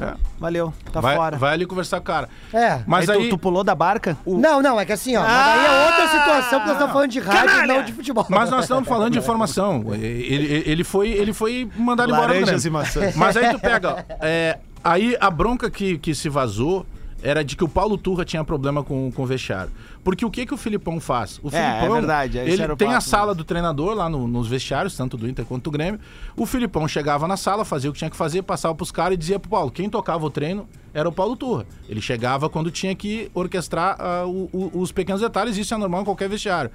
[0.00, 0.14] É.
[0.40, 1.36] Valeu, tá vai, fora.
[1.36, 2.28] vai ali conversar com o cara.
[2.52, 2.80] É.
[2.84, 4.16] Mas aí, aí, tu, tu pulou da barca?
[4.26, 5.22] Não, não, é que assim, ó.
[5.22, 8.26] mas daí é outra situação que nós estamos falando de rádio e não de futebol.
[8.28, 9.84] Mas nós estamos falando de informação.
[9.94, 12.66] Ele, ele, foi, ele foi mandado embora do Laranjas Grêmio.
[12.66, 13.14] e maçãs.
[13.14, 16.86] Mas aí tu pega, ó, é, aí a bronca que, que se vazou
[17.24, 19.70] era de que o Paulo Turra tinha problema com, com o vestiário.
[20.02, 21.38] Porque o que que o Filipão faz?
[21.40, 24.48] O É, é Filipão, verdade, esse ele tem a sala do treinador lá no- nos
[24.48, 26.00] vestiários, tanto do Inter quanto do Grêmio.
[26.36, 29.16] O Filipão chegava na sala, fazia o que tinha que fazer, passava pros caras e
[29.16, 31.64] dizia pro Paulo, quem tocava o treino era o Paulo Turra.
[31.88, 36.00] Ele chegava quando tinha que orquestrar ah, o- o- os pequenos detalhes, isso é normal
[36.02, 36.72] em qualquer vestiário.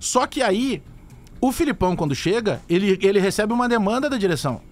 [0.00, 0.82] Só que aí,
[1.42, 4.62] o Filipão, quando chega, ele, ele recebe uma demanda da direção.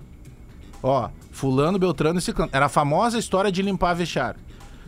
[0.83, 2.51] Ó, fulano, beltrano e ciclano.
[2.53, 4.41] Era a famosa história de limpar vestiário.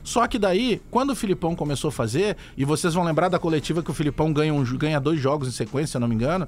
[0.02, 3.82] Só que daí, quando o Filipão começou a fazer, e vocês vão lembrar da coletiva
[3.82, 6.46] que o Filipão ganha, um- ganha dois jogos em sequência, se eu não me engano,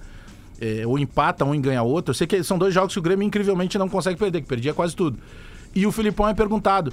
[0.60, 2.10] é, ou empata um e ganha outro.
[2.10, 4.74] Eu sei que são dois jogos que o Grêmio incrivelmente não consegue perder, que perdia
[4.74, 5.18] quase tudo.
[5.74, 6.92] E o Filipão é perguntado: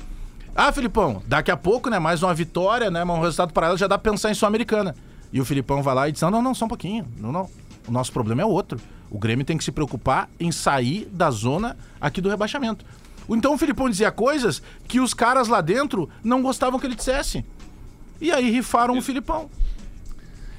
[0.55, 3.97] Ah, Filipão, daqui a pouco, né, mais uma vitória, né, um resultado paralelo, já dá
[3.97, 4.95] pra pensar em Sul-Americana.
[5.33, 7.05] E o Filipão vai lá e diz: Não, não, não, só um pouquinho.
[7.19, 7.49] Não, não.
[7.87, 8.79] O nosso problema é outro.
[9.13, 12.83] O Grêmio tem que se preocupar em sair da zona aqui do rebaixamento.
[13.29, 17.45] Então o Filipão dizia coisas que os caras lá dentro não gostavam que ele dissesse.
[18.19, 19.49] E aí rifaram o Filipão.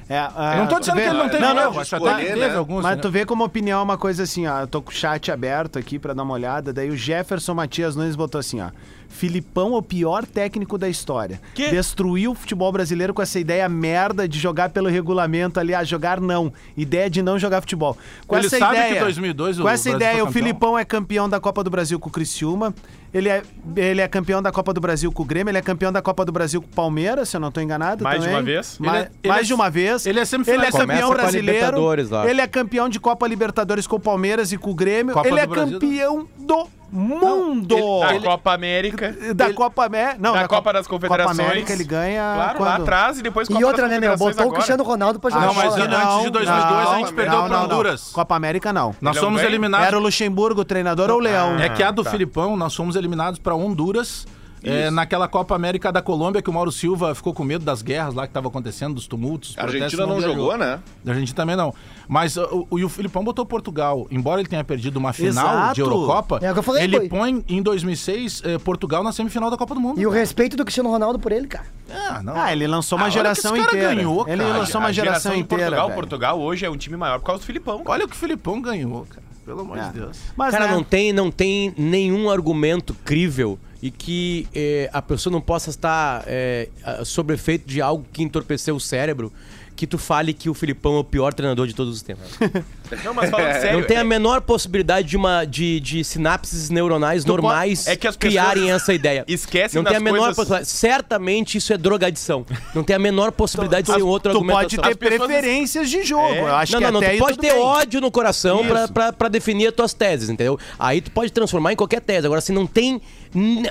[0.09, 2.11] É, ah, não tô dizendo vê- que ele não teve não, não, acho até que
[2.11, 2.57] escolher, teve né?
[2.57, 2.83] alguns.
[2.83, 3.02] Mas né?
[3.02, 4.61] tu vê como opinião é uma coisa assim, ó.
[4.61, 6.72] Eu tô com o chat aberto aqui pra dar uma olhada.
[6.72, 8.70] Daí o Jefferson Matias Nunes botou assim, ó.
[9.14, 11.40] Filipão é o pior técnico da história.
[11.55, 11.68] Que?
[11.70, 15.61] Destruiu o futebol brasileiro com essa ideia merda de jogar pelo regulamento.
[15.61, 16.53] Aliás, jogar não.
[16.77, 17.96] Ideia de não jogar futebol.
[18.27, 20.33] Com Ele essa sabe ideia, que 2002 o Com essa Brasil ideia, foi o?
[20.33, 22.74] Filipão é campeão da Copa do Brasil com o Criciúma.
[23.12, 23.42] Ele é,
[23.77, 25.48] ele é campeão da Copa do Brasil com o Grêmio.
[25.53, 28.03] Ele é campeão da Copa do Brasil com o Palmeiras, se eu não tô enganado.
[28.03, 28.37] Mais de também.
[28.40, 28.77] uma vez?
[28.81, 30.07] Ma- Ele é- ele mais é- de uma vez.
[30.07, 31.53] ele é Ele é campeão Começa a brasileiro.
[31.53, 32.29] Libertadores lá.
[32.29, 35.14] Ele é campeão de Copa Libertadores com o Palmeiras e com o Grêmio.
[35.14, 35.79] Copa ele é Brasil.
[35.79, 38.00] campeão do mundo.
[38.00, 39.14] Da Ele- Copa América.
[39.35, 40.16] da Copa América.
[40.20, 41.37] Não, Da Copa das Confederações.
[41.37, 42.33] Copa América ele ganha.
[42.35, 42.68] Claro, quando?
[42.68, 44.16] lá atrás e depois E outra, né, meu?
[44.16, 47.33] Botou o Cristiano Ronaldo pra jogar Não, mas ele- antes de 2002 a gente perdeu
[47.38, 47.74] não, pra não, não.
[47.74, 48.11] Honduras.
[48.12, 48.94] Copa América não.
[49.00, 49.50] Nós Ele é fomos ganho?
[49.50, 49.87] eliminados.
[49.87, 51.59] Era o Luxemburgo o treinador ou o Leão?
[51.59, 52.11] É que a do tá.
[52.11, 54.26] Filipão, nós fomos eliminados pra Honduras.
[54.64, 58.14] É, naquela Copa América da Colômbia, que o Mauro Silva ficou com medo das guerras
[58.14, 59.55] lá que estavam acontecendo, dos tumultos.
[59.59, 60.35] A Argentina não viajou.
[60.35, 60.81] jogou, né?
[61.07, 61.74] A Argentina também não.
[62.09, 64.07] Mas uh, o, o, e o Filipão botou Portugal.
[64.11, 65.74] Embora ele tenha perdido uma final Exato.
[65.74, 67.09] de Eurocopa, É o que eu falei, ele foi.
[67.09, 70.00] põe em 2006 eh, Portugal na semifinal da Copa do Mundo.
[70.00, 71.66] E o respeito do Cristiano Ronaldo por ele, cara.
[71.90, 72.35] Ah, não.
[72.37, 73.94] Ah, ele lançou uma Ah, que geração esse cara inteira.
[73.94, 74.59] ganhou, ele cara.
[74.59, 75.64] lançou uma a geração, de inteira.
[75.64, 76.00] Portugal, velho.
[76.00, 77.79] Portugal hoje é um time maior por causa do Filipão.
[77.79, 77.90] cara.
[77.90, 79.22] Olha o que o Filipão ganhou, cara.
[79.44, 79.83] Pelo amor É.
[79.88, 80.18] de Deus.
[80.37, 85.31] Mas, Cara, né, não tem, não tem nenhum argumento crível e que eh, a pessoa
[85.31, 86.68] não possa estar eh,
[87.05, 89.31] sob efeito de algo que entorpeceu o cérebro
[89.77, 92.25] que tu fale que o Filipão é o pior treinador de todos os tempos.
[93.05, 93.81] Não, mas falando sério.
[93.81, 98.07] Não tem a é- menor possibilidade de uma de, de sinapses neuronais normais é que
[98.07, 99.25] as criarem essa ideia.
[99.29, 100.68] esquecem Não tem a menor coisas- possibilidade.
[100.68, 102.47] Certamente isso é drogadição.
[102.73, 104.57] Não tem a menor possibilidade de ser um outro tu argumento.
[104.59, 106.23] pode ter pessoas- preferências de jogo.
[106.35, 106.40] É.
[106.42, 107.11] Eu acho Não, que não, não.
[107.11, 107.61] Tu pode ter bem.
[107.61, 108.92] ódio no coração pra, Isso.
[108.92, 110.57] pra, pra definir as tuas teses, entendeu?
[110.79, 112.25] Aí tu pode transformar em qualquer tese.
[112.27, 113.03] Agora, assim, não tem.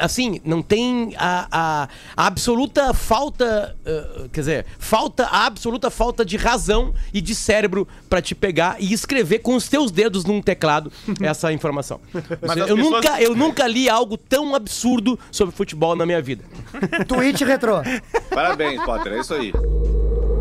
[0.01, 3.75] Assim, não tem a, a- a absoluta falta.
[3.85, 8.75] eh, quer dizer, falta, a absoluta falta de razão e de cérebro pra te pegar
[8.79, 11.99] e escrever com os teus dedos num teclado essa informação.
[12.41, 16.21] Mas eu, as pessoas- nunca, eu nunca li algo tão absurdo sobre futebol na minha
[16.21, 16.43] vida.
[17.07, 17.81] Tweet retrô.
[18.29, 19.53] Parabéns, Potter, é isso aí.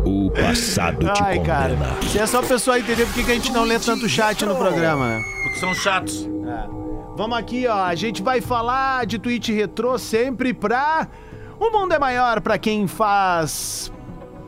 [0.05, 1.75] O passado te Ai, cara.
[1.75, 1.95] condena.
[2.11, 4.55] Se é só o pessoal entender por que a gente não lê tanto chat no
[4.55, 5.23] programa, né?
[5.43, 6.27] Porque são chatos.
[7.15, 7.83] Vamos aqui, ó.
[7.83, 11.07] A gente vai falar de tweet retrô sempre pra.
[11.59, 13.91] O mundo é maior pra quem faz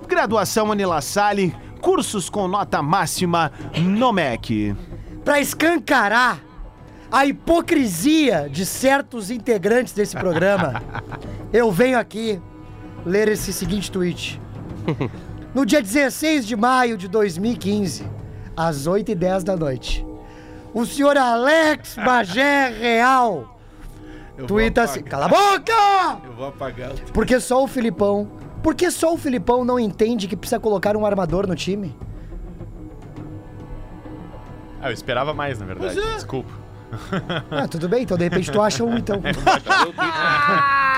[0.07, 1.55] graduação Unila Salle.
[1.81, 4.75] cursos com nota máxima no MEC.
[5.23, 6.39] Pra escancarar
[7.11, 10.81] a hipocrisia de certos integrantes desse programa,
[11.53, 12.41] eu venho aqui
[13.05, 14.41] ler esse seguinte tweet.
[15.53, 18.05] No dia 16 de maio de 2015,
[18.57, 20.05] às 8h10 da noite,
[20.75, 23.57] o senhor Alex Bagé Real
[24.37, 25.01] Eu tuita assim.
[25.01, 26.19] Cala a boca!
[26.25, 26.91] Eu vou apagar.
[26.91, 28.29] o- Porque só o Filipão.
[28.61, 31.95] Porque só o Filipão não entende que precisa colocar um armador no time?
[34.81, 35.95] Ah, eu esperava mais, na verdade.
[35.95, 36.51] Desculpa.
[37.51, 39.19] Ah, tudo bem, então de repente tu acha um, então.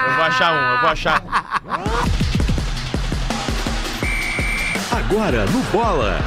[0.08, 1.24] Eu vou achar um, eu vou achar.
[4.92, 6.18] Agora no Bola.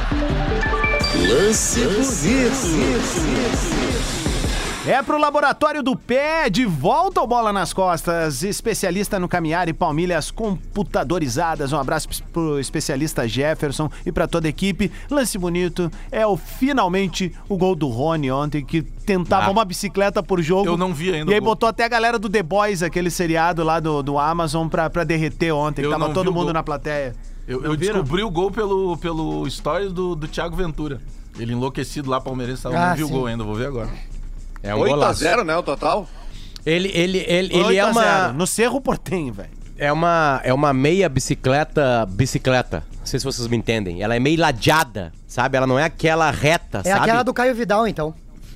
[1.15, 2.67] Lance bonito.
[4.87, 9.73] É pro Laboratório do Pé, de volta ao Bola nas Costas, especialista no caminhar e
[9.73, 11.71] palmilhas computadorizadas.
[11.71, 14.91] Um abraço pro especialista Jefferson e pra toda a equipe.
[15.09, 19.51] Lance bonito é o finalmente o gol do Rony ontem, que tentava Ah.
[19.51, 20.65] uma bicicleta por jogo.
[20.67, 23.63] Eu não vi ainda E aí botou até a galera do The Boys, aquele seriado
[23.63, 25.83] lá do, do Amazon, pra, pra derreter ontem.
[25.83, 26.53] que tava todo mundo gol.
[26.53, 27.13] na plateia.
[27.47, 31.01] Eu, eu descobri o gol pelo, pelo story do, do Thiago Ventura.
[31.39, 32.65] Ele enlouquecido lá, palmeirense.
[32.65, 33.89] Eu Ah, não vi o gol ainda, vou ver agora.
[34.61, 35.23] É um golaço.
[35.23, 36.07] 8x0, né, o total?
[36.65, 39.49] Ele, ele, ele, ele 8 é a 0, uma, No Cerro Portenho, velho.
[39.77, 42.83] é uma é uma meia bicicleta, bicicleta.
[42.99, 44.03] Não sei se vocês me entendem.
[44.03, 45.57] Ela é meio ladeada, sabe?
[45.57, 47.01] Ela não é aquela reta, É sabe?
[47.01, 48.13] aquela do Caio Vidal, então.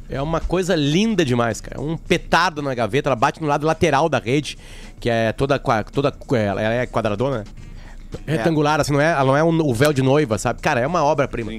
[0.08, 1.78] É uma coisa linda demais, cara.
[1.80, 4.56] É Um petardo na gaveta, ela bate no lado lateral da rede,
[5.00, 5.58] que é toda
[5.92, 7.44] toda ela é quadradona, né?
[8.26, 10.62] Retangular, assim, não é, não é um- o véu de noiva, sabe?
[10.62, 11.52] Cara, é uma obra-prima.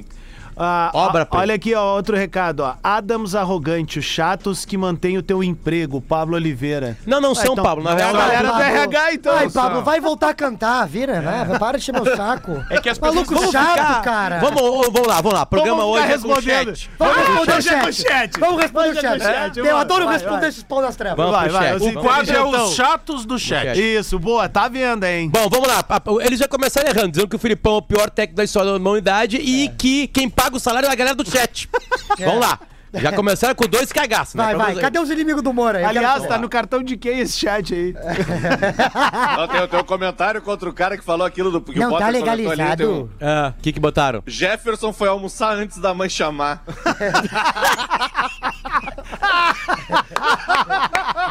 [0.57, 2.75] Ah, Obra, ó, olha aqui, ó, outro recado, ó.
[2.83, 6.97] Adams arrogante, os chatos que mantêm o teu emprego, Pablo Oliveira.
[7.07, 7.85] Não, não Ah, são, então, Pablo.
[7.85, 8.61] Na é a real, galera do.
[8.63, 9.37] RH, então.
[9.37, 12.65] Ai, Pablo, vai voltar a cantar, vira, vai, para de encher meu saco.
[12.71, 14.39] É que as pessoas Maluco vão chato, ficar- cara.
[14.39, 14.61] Vamos,
[14.93, 15.45] vamos lá, vamos lá.
[15.47, 16.77] Programa Vamos hoje é com respondendo.
[16.77, 16.91] chat.
[16.99, 17.93] Vamos responder o é chat.
[18.03, 18.41] chat.
[18.41, 19.23] Vamos responder o Hoje é chat.
[19.23, 20.49] chat, Eu adoro vai, responder vai.
[20.49, 21.17] esses pau nas trevas.
[21.19, 21.83] Vamos Vai, vai, chat.
[21.83, 23.67] O Vamos- quadro é os chatos do chat.
[23.67, 23.79] chat.
[23.79, 25.29] Isso, boa, tá vendo, hein?
[25.29, 25.85] Bom, vamos lá.
[25.89, 28.71] A- Eles já começaram errando, dizendo que o Filipão é o pior técnico da história
[28.71, 31.69] da humanidade e que quem paga o salário é a galera do chat.
[32.19, 32.59] Vamos lá.
[32.95, 34.45] Já começaram com dois cagaços, né?
[34.45, 34.73] Vai, Pra vai.
[34.73, 35.85] vocês- Cadê os inimigos do Moro aí?
[35.85, 37.93] Aliás, tá no cartão de quem esse chat aí?
[37.93, 41.91] Não, tem, tem um comentário contra o cara que falou aquilo do que o Não
[41.99, 43.11] tá tem um- legalizado.
[43.21, 44.23] Ah, o que que botaram?
[44.27, 46.63] Jefferson foi almoçar antes da mãe chamar.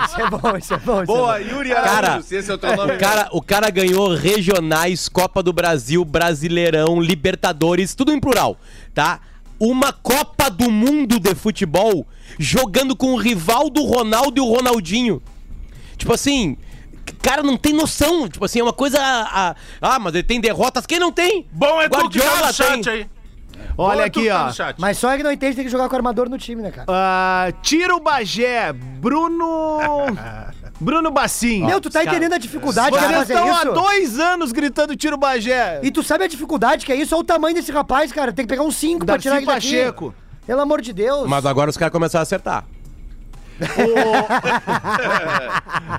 [0.08, 0.97] Isso é bom, isso é bom.
[1.04, 1.49] isso Boa, é bom.
[1.51, 2.93] Yuri Cara, esse é o teu nome.
[2.93, 8.58] O cara, o cara ganhou regionais, Copa do Brasil, Brasileirão, Libertadores, tudo em plural,
[8.95, 9.19] tá?
[9.60, 12.08] Uma Copa do Mundo de futebol
[12.39, 15.21] jogando com o rival do Ronaldo e o Ronaldinho.
[15.97, 16.58] Tipo assim,
[17.21, 18.27] cara não tem noção.
[18.27, 18.97] Tipo assim, é uma coisa.
[19.01, 20.86] Ah, ah, mas ele tem derrotas.
[20.86, 21.47] Quem não tem?
[21.51, 22.93] Bom é tu que tá Guardiola no chat tem.
[22.93, 23.10] aí.
[23.77, 24.73] Olha Bom é aqui, tá ó.
[24.77, 26.86] Mas só é que não entende, tem que jogar com armador no time, né, cara?
[26.89, 29.79] Ah, Tiro Bagé, Bruno.
[30.79, 31.65] Bruno Bacim.
[31.65, 33.71] Meu, tu tá entendendo a dificuldade que é Vocês fazer estão há isso?
[33.73, 35.79] dois anos gritando Tiro Bagé.
[35.81, 37.15] E tu sabe a dificuldade que é isso?
[37.15, 38.33] Olha o tamanho desse rapaz, cara.
[38.33, 39.67] Tem que pegar uns 5 pra Darcy tirar ele daqui.
[39.71, 40.13] Pacheco.
[40.45, 41.27] Pelo amor de Deus.
[41.29, 42.65] Mas agora os caras começaram a acertar.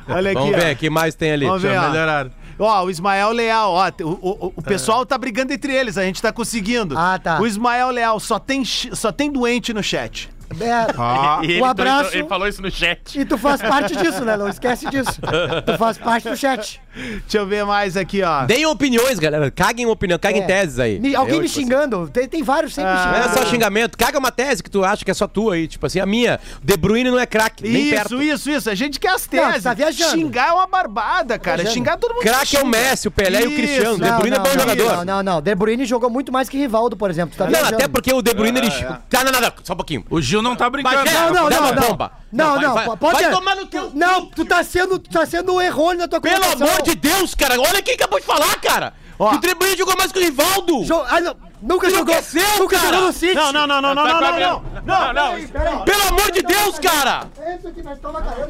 [0.09, 0.59] Olha aqui, Vamos ó.
[0.59, 1.47] ver, o que mais tem ali?
[1.47, 1.93] Vamos ver, Deixa eu ó.
[1.93, 2.27] melhorar.
[2.59, 4.07] Ó, o Ismael Leal, ó, o,
[4.47, 6.97] o, o pessoal tá brigando entre eles, a gente tá conseguindo.
[6.99, 7.39] Ah, tá.
[7.41, 10.31] O Ismael Leal só tem, chi- só tem doente no chat.
[10.61, 12.17] É, Ah, ele, Um abraço.
[12.17, 13.19] ele falou isso no chat.
[13.19, 14.37] E tu faz parte disso, né?
[14.37, 15.21] Não esquece disso.
[15.67, 16.81] Tu faz parte do chat.
[16.97, 18.45] Deixa eu ver mais aqui, ó.
[18.47, 19.51] Deem opiniões, galera.
[19.51, 20.47] Caguem opinião, caguem É.
[20.47, 20.99] teses aí.
[20.99, 22.09] Me- alguém Eu, me tipo assim, xingando.
[22.09, 23.39] Tem, tem vários sempre Ah, Não é xingando.
[23.39, 23.99] só xingamento.
[23.99, 25.69] Caga uma tese que tu acha que é só tua aí.
[25.69, 26.41] Tipo assim, a minha.
[26.63, 28.23] De Bruyne não é craque, nem Isso, perto.
[28.23, 28.71] isso, isso.
[28.71, 29.63] A gente quer as Não, teses.
[29.63, 30.11] tá viajando.
[30.13, 31.57] Xingar é uma barbada, cara.
[31.59, 31.75] Viajando.
[31.75, 32.67] Xingar todo mundo Craque é o.
[32.67, 33.57] Messi, o Pelé e o Isso.
[33.57, 33.97] Cristiano.
[33.97, 34.97] De Não, Bruyne é não, bom não, jogador.
[34.97, 35.41] Não, não, não.
[35.43, 37.35] De Bruyne jogou muito mais que Rivaldo, por exemplo.
[37.35, 37.75] Tu tá Não, viajando.
[37.75, 38.69] até porque o De Bruyne, ele...
[38.69, 38.99] é.
[39.11, 40.05] Tá, não, não, não, só um pouquinho.
[40.11, 40.97] O Gil não tá brincando.
[40.97, 41.83] Bagé, Não, não, não, não.
[41.89, 42.13] bomba.
[42.33, 46.01] Não, Não, não, pode vai tomar no teu Não, tu tá sendo, tá sendo errôneo
[46.01, 47.61] na tua Pelo amor de Deus, cara.
[47.61, 48.95] Olha quem acabou de falar, cara.
[49.19, 49.31] Ó.
[49.31, 50.85] Que o Bruyne jogou mais que o Rivaldo.
[50.85, 52.05] Jo- ah, não, nunca jogou.
[52.13, 52.93] Enlouqueceu, Nunca cara.
[52.93, 53.35] jogou no City.
[53.35, 54.65] Não, não, não, não, não, não, não, não.
[54.85, 55.85] Não, não.
[55.85, 57.27] Pelo amor de Deus, cara.
[57.39, 57.59] É.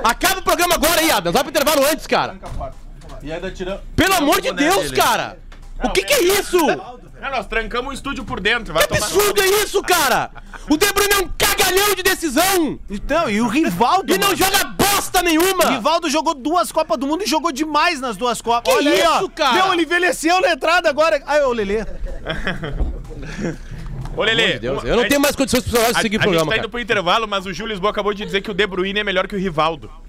[0.04, 1.32] Acaba o programa agora aí, Adams.
[1.34, 2.36] Vai pro intervalo antes, cara.
[3.22, 3.80] E ainda tirando.
[3.94, 5.38] Pelo amor de Deus, cara.
[5.84, 6.58] O que que é isso?
[6.58, 8.74] Não, nós trancamos o estúdio por dentro.
[8.74, 9.06] Vai Que tomar.
[9.06, 10.30] absurdo é isso, cara?
[10.68, 12.78] O De Bruyne é um cagalhão de decisão.
[12.90, 14.12] Então, e o Rivaldo.
[14.12, 14.36] E não mano?
[14.38, 14.64] joga
[15.16, 15.70] bosta nenhuma.
[15.70, 18.72] Rivaldo jogou duas Copas do Mundo e jogou demais nas duas Copas.
[18.72, 19.16] Que Olha aí, ó.
[19.18, 19.54] isso, cara?
[19.54, 21.22] Meu, ele envelheceu na entrada agora.
[21.26, 21.84] Ai, ô, Lelê.
[24.16, 24.48] Ô, Lelê.
[24.48, 26.22] Meu Deus, uma- eu não a tenho mais condições profissionais de A, seguir o a
[26.22, 26.66] gente programa, tá cara.
[26.66, 29.04] indo pro intervalo, mas o Júlio Lisboa acabou de dizer que o De Bruyne é
[29.04, 29.90] melhor que o Rivaldo.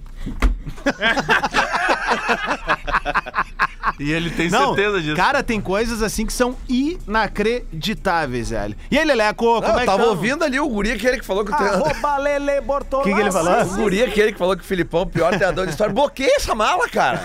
[3.98, 5.16] E ele tem Não, certeza disso.
[5.16, 8.74] cara, tem coisas assim que são inacreditáveis, velho.
[8.90, 10.10] E aí, Leleco, como Não, é eu que tava tamo?
[10.10, 11.66] ouvindo ali o guri aquele que falou que o teu...
[11.66, 13.08] Arroba Lele Bortolassi.
[13.10, 13.62] O que, que ele falou?
[13.62, 15.92] O guri aquele que falou que o Filipão é o pior treinador da história.
[15.92, 17.22] Bloqueia essa mala, cara.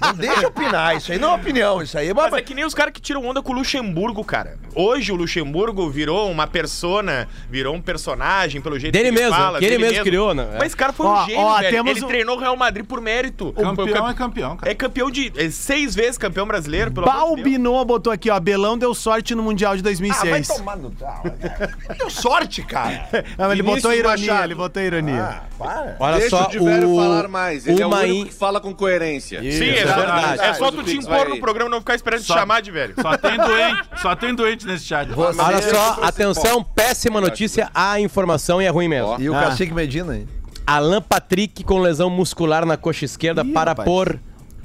[0.00, 0.96] Não deixa eu opinar.
[0.96, 1.82] Isso aí não é opinião.
[1.82, 4.24] Isso aí é Mas é que nem os caras que tiram onda com o Luxemburgo,
[4.24, 4.58] cara.
[4.74, 9.36] Hoje o Luxemburgo virou uma persona, virou um personagem pelo jeito Dele que ele mesmo,
[9.36, 9.58] fala.
[9.58, 10.46] que ele dele mesmo criou, né?
[10.54, 11.70] Mas esse cara foi Ó, um gênio, ó, velho.
[11.70, 13.52] temos Ele um- treinou o Real Madrid por mérito.
[13.52, 14.70] Campeão O- é campeão, cara.
[14.70, 15.32] É campeão de...
[15.36, 17.36] É seis vezes campeão brasileiro, pelo amor de Deus.
[17.36, 18.40] Balbinô botou aqui, ó.
[18.40, 20.48] Belão deu sorte no Mundial de Ah, vai 2006.
[20.48, 20.92] tomar no...
[21.04, 21.78] Ah, cara.
[21.98, 23.08] Deu sorte, cara.
[23.36, 24.44] Não, mas ele Vinícius botou ironia, Machado.
[24.46, 25.22] ele botou ironia.
[25.22, 25.96] Ah, para.
[26.00, 27.66] Olha Deixa só, o de velho o, falar mais.
[27.66, 29.40] Ele é o uma único in- que fala com coerência.
[29.40, 30.40] Sim, Isso, é é verdade.
[30.42, 32.70] É só tu te impor no programa e não ficar esperando te Só- chamar de
[32.70, 32.94] velho.
[33.00, 35.08] Só tem doente, só tem doente nesse chat.
[35.16, 39.16] Olha só, atenção, péssima notícia, a informação e é ruim mesmo.
[39.20, 39.42] E o Ah.
[39.44, 40.26] Cacique Medina aí?
[40.66, 43.84] Alan Patrick com lesão muscular na coxa esquerda Ih, para rapaz.
[43.88, 44.18] por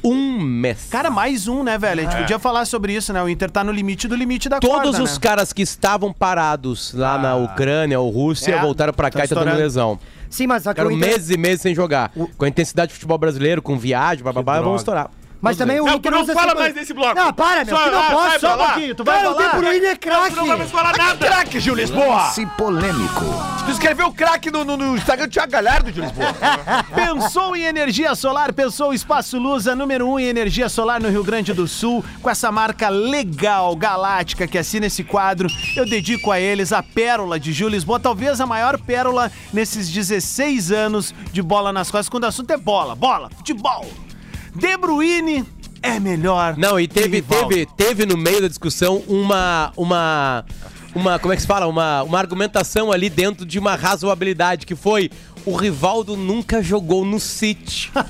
[0.06, 0.88] um mês.
[0.90, 2.02] Cara, mais um, né, velho?
[2.02, 3.22] A gente podia falar sobre isso, né?
[3.22, 5.20] O Inter tá no limite do limite da Todos corda, os né?
[5.22, 9.28] caras que estavam parados lá na Ucrânia ou Rússia É, voltaram pra tá cá e
[9.28, 9.64] tá dando estourando.
[9.64, 10.00] lesão.
[10.30, 11.10] Sim, mas só que Ficaram Inter...
[11.10, 12.12] meses e meses sem jogar.
[12.38, 14.66] Com a intensidade do futebol brasileiro, com viagem, bababá, droga.
[14.66, 15.10] vamos estourar.
[15.46, 17.14] Mas também o Não, Inter não usa fala mais desse bloco.
[17.14, 17.78] Não, para, meu.
[17.78, 18.40] Só que não lá, posso.
[18.40, 18.96] Só um pouquinho.
[18.96, 19.48] Tu vai Cara, falar.
[19.48, 20.30] o tempo Inter é craque.
[20.32, 21.28] Tu não vai mais falar nada.
[21.28, 22.30] Craque, Gil Lisboa.
[22.32, 23.26] Se polêmico.
[23.64, 26.34] Tu escreveu craque no, no, no Instagram do Thiago Galhardo, Gil Lisboa.
[26.96, 28.54] Pensou em energia solar?
[28.54, 32.04] Pensou Espaço Luz, a número 1 um em energia solar no Rio Grande do Sul,
[32.24, 35.48] com essa marca legal, galáctica, que assina esse quadro.
[35.76, 40.72] Eu dedico a eles a pérola de Gil Lisboa, talvez a maior pérola nesses 16
[40.72, 43.86] anos de bola nas costas, quando o assunto é bola, bola, futebol.
[44.56, 45.46] De Bruyne
[45.82, 46.56] é melhor.
[46.58, 49.72] Não, e teve, teve, teve no meio da discussão uma.
[49.78, 50.46] uma.
[50.96, 51.68] Uma, como é que se fala?
[51.68, 55.12] Uma, uma argumentação ali dentro de uma razoabilidade, que foi
[55.46, 57.92] o Rivaldo nunca jogou no City.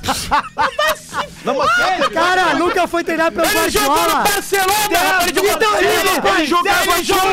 [2.14, 4.24] Cara, nunca foi treinar pelo Ele jogou no Guardiola.
[4.24, 4.98] Barcelona!
[4.98, 6.40] rapaz, ele jogou no Então, Barcelona!
[6.40, 7.26] ele jogava junto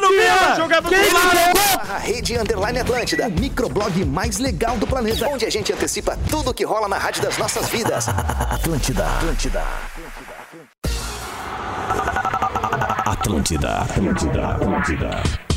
[0.00, 0.54] no Milan.
[0.56, 5.44] Jogava Quem com o A Rede Underline Atlântida, o microblog mais legal do planeta, onde
[5.44, 8.08] a gente antecipa tudo que rola na rádio das nossas vidas.
[8.08, 9.62] Atlântida, Atlântida.
[13.06, 15.53] Atlântida, Atlântida, Atlântida.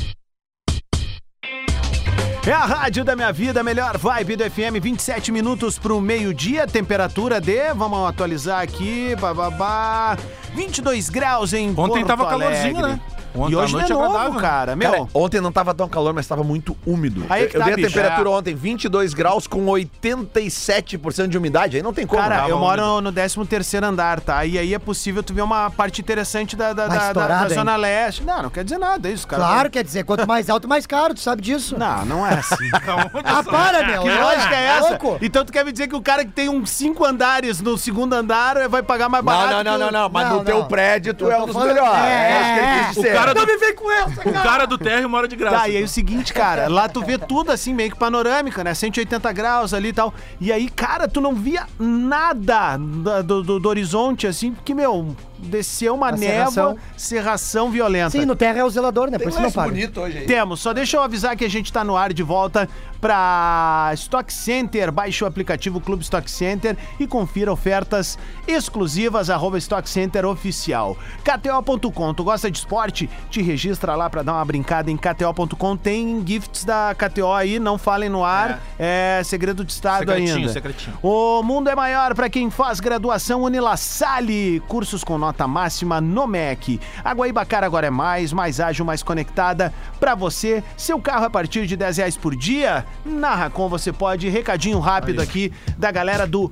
[2.48, 7.42] É a rádio da minha vida, melhor vibe do FM, 27 minutos pro meio-dia, temperatura
[7.42, 10.18] de, vamos atualizar aqui, bababá,
[10.56, 12.56] 22 graus em Ontem Porto tava Alegre.
[12.56, 13.02] calorzinho, né?
[13.36, 14.92] Ontem E hoje noite de é novo, agradável, cara, meu.
[14.92, 17.26] Cara, ontem não tava tão calor, mas tava muito úmido.
[17.30, 17.90] Aí eu que eu tá, dei a bicho.
[17.90, 18.34] temperatura É.
[18.34, 21.78] ontem, 22 graus com 87% de umidade.
[21.78, 22.22] Aí não tem como.
[22.22, 22.52] Cara, né?
[22.52, 24.46] eu moro no 13 terceiro andar, tá?
[24.46, 27.50] E aí é possível tu ver uma parte interessante da, da, da- da- da?
[27.50, 28.24] Zona Leste.
[28.24, 29.44] Não, não quer dizer nada, é isso, cara.
[29.44, 31.78] Claro, quer dizer, quanto mais alto, mais caro, tu sabe disso.
[31.78, 32.56] Não, não é assim.
[33.24, 34.02] Ah, para, meu.
[34.04, 34.90] Que lógica é essa?
[34.90, 35.18] Louco.
[35.22, 38.14] Então tu quer me dizer que o cara que tem uns cinco andares no segundo
[38.14, 39.64] andar vai pagar mais Não, barato?
[39.64, 40.10] não, não, não, não.
[40.10, 40.68] Mas Não, no teu não.
[40.68, 41.94] prédio tu é um dos melhores.
[42.04, 42.92] É, É, é.
[43.00, 45.58] O cara do- Não me vem com essa, O cara do térreo mora de graça.
[45.58, 48.74] Tá, e aí o seguinte, cara, lá tu vê tudo assim, meio que panorâmica, né?
[48.74, 50.14] 180 graus ali e tal.
[50.40, 55.16] E aí, cara, tu não via nada da- do, do- do horizonte, assim, porque, meu,
[55.40, 56.78] desceu uma A névoa, serração.
[56.96, 58.10] serração violenta.
[58.12, 59.18] Sim, no terra é o zelador, né?
[59.18, 59.70] Por Tem isso não paga.
[59.70, 60.26] bonito hoje aí.
[60.26, 62.68] Temos, só deixa eu avisar que a gente tá no ar de volta
[63.00, 64.92] pra Stock Center.
[64.92, 70.98] Baixe o aplicativo Clube Stock Center e confira ofertas exclusivas, arroba Stock Center Oficial.
[71.24, 73.10] KTO.com, tu gosta de esporte?
[73.30, 75.78] Te registra lá pra dar uma brincada em KTO.com.
[75.78, 80.54] Tem gifts da KTO aí, não falem no ar, é, segredo de estado Secretinho, ainda.
[80.54, 80.98] secretinho.
[81.02, 86.80] O mundo é maior para quem faz graduação Unilassalle, cursos com nota máxima no MEC.
[87.04, 90.64] A Guaíbacara agora é mais, mais ágil, mais conectada para você.
[90.76, 92.86] Seu carro a partir de 10 reais por dia.
[93.06, 94.30] Na Racon você pode.
[94.30, 96.52] Recadinho rápido aqui da galera do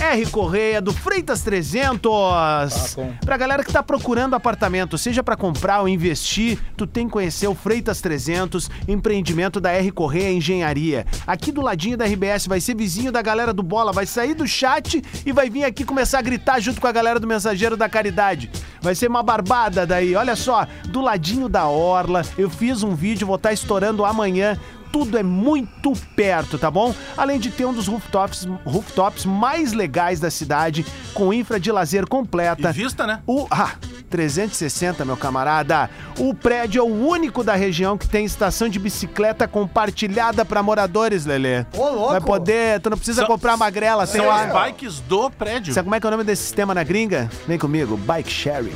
[0.00, 2.96] R Correia do Freitas 300.
[3.24, 7.48] Pra galera que tá procurando apartamento, seja pra comprar ou investir, tu tem que conhecer
[7.48, 11.06] o Freitas 300, empreendimento da R Correia Engenharia.
[11.26, 14.46] Aqui do ladinho da RBS, vai ser vizinho da galera do Bola, vai sair do
[14.46, 17.88] chat e vai vir aqui começar a gritar junto com a galera do Mensageiro da
[17.88, 18.50] Caridade.
[18.82, 20.14] Vai ser uma barbada daí.
[20.14, 24.58] Olha só, do ladinho da Orla, eu fiz um vídeo, vou estar estourando amanhã
[24.96, 26.94] tudo é muito perto, tá bom?
[27.18, 32.06] Além de ter um dos rooftops, rooftops mais legais da cidade, com infra de lazer
[32.06, 32.70] completa.
[32.70, 33.20] E vista, né?
[33.26, 33.72] O ah,
[34.08, 35.90] 360, meu camarada.
[36.18, 41.26] O prédio é o único da região que tem estação de bicicleta compartilhada para moradores,
[41.26, 41.66] Lelê.
[41.76, 42.12] Ô, louco.
[42.12, 44.44] Vai poder, tu não precisa São- comprar magrela, tem São lá.
[44.44, 45.74] as bikes do prédio.
[45.74, 47.28] Sabe como é que é o nome desse sistema na gringa?
[47.46, 48.72] Vem comigo, bike sharing.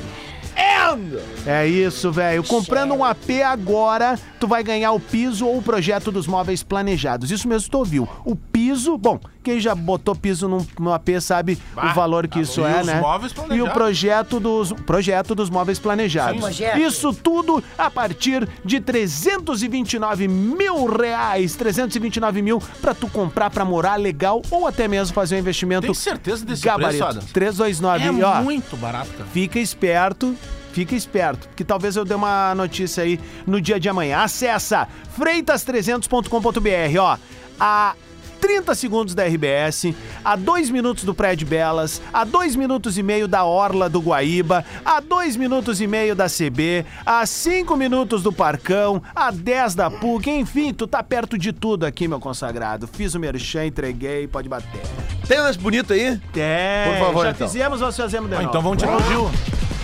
[0.90, 1.20] É Chegando!
[1.46, 2.42] É isso, velho.
[2.44, 7.30] Comprando um AP agora, tu vai ganhar o piso ou o projeto dos móveis planejados.
[7.30, 8.08] Isso mesmo tu ouviu.
[8.24, 12.60] O piso, bom, quem já botou piso num, no AP sabe o valor que isso
[12.60, 12.68] bom.
[12.68, 13.00] E é, os né?
[13.00, 16.56] móveis e o projeto dos projeto dos móveis planejados.
[16.56, 16.64] Sim.
[16.78, 21.54] Isso tudo a partir de 329 mil reais.
[21.54, 25.94] 329 mil pra tu comprar pra morar legal ou até mesmo fazer um investimento Tem
[25.94, 27.04] certeza desse gabarito.
[27.04, 27.28] preço, Adam?
[27.32, 29.28] 329, É e, ó, muito barato, cara.
[29.32, 30.36] Fica esperto.
[30.72, 34.18] Fica esperto, que talvez eu dê uma notícia aí no dia de amanhã.
[34.20, 34.86] Acessa
[35.18, 37.16] freitas300.com.br, ó.
[37.58, 37.94] A
[38.40, 39.92] 30 segundos da RBS,
[40.24, 44.64] a 2 minutos do Prédio Belas, a 2 minutos e meio da Orla do Guaíba,
[44.82, 49.90] a 2 minutos e meio da CB, a 5 minutos do Parcão, a 10 da
[49.90, 52.86] PUC, enfim, tu tá perto de tudo aqui, meu consagrado.
[52.86, 54.80] Fiz o merchan, entreguei, pode bater.
[55.28, 56.18] Tem um lance bonito aí?
[56.34, 57.46] É, Por favor, já então.
[57.46, 58.48] fizemos, nós fazemos de Ah, novo.
[58.48, 59.30] então vamos tirar o Gil.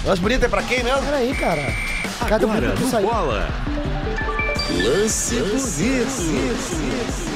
[0.07, 1.03] Lance bonito é pra quem mesmo?
[1.03, 1.62] Peraí, cara.
[2.29, 3.09] Cada um que saiu.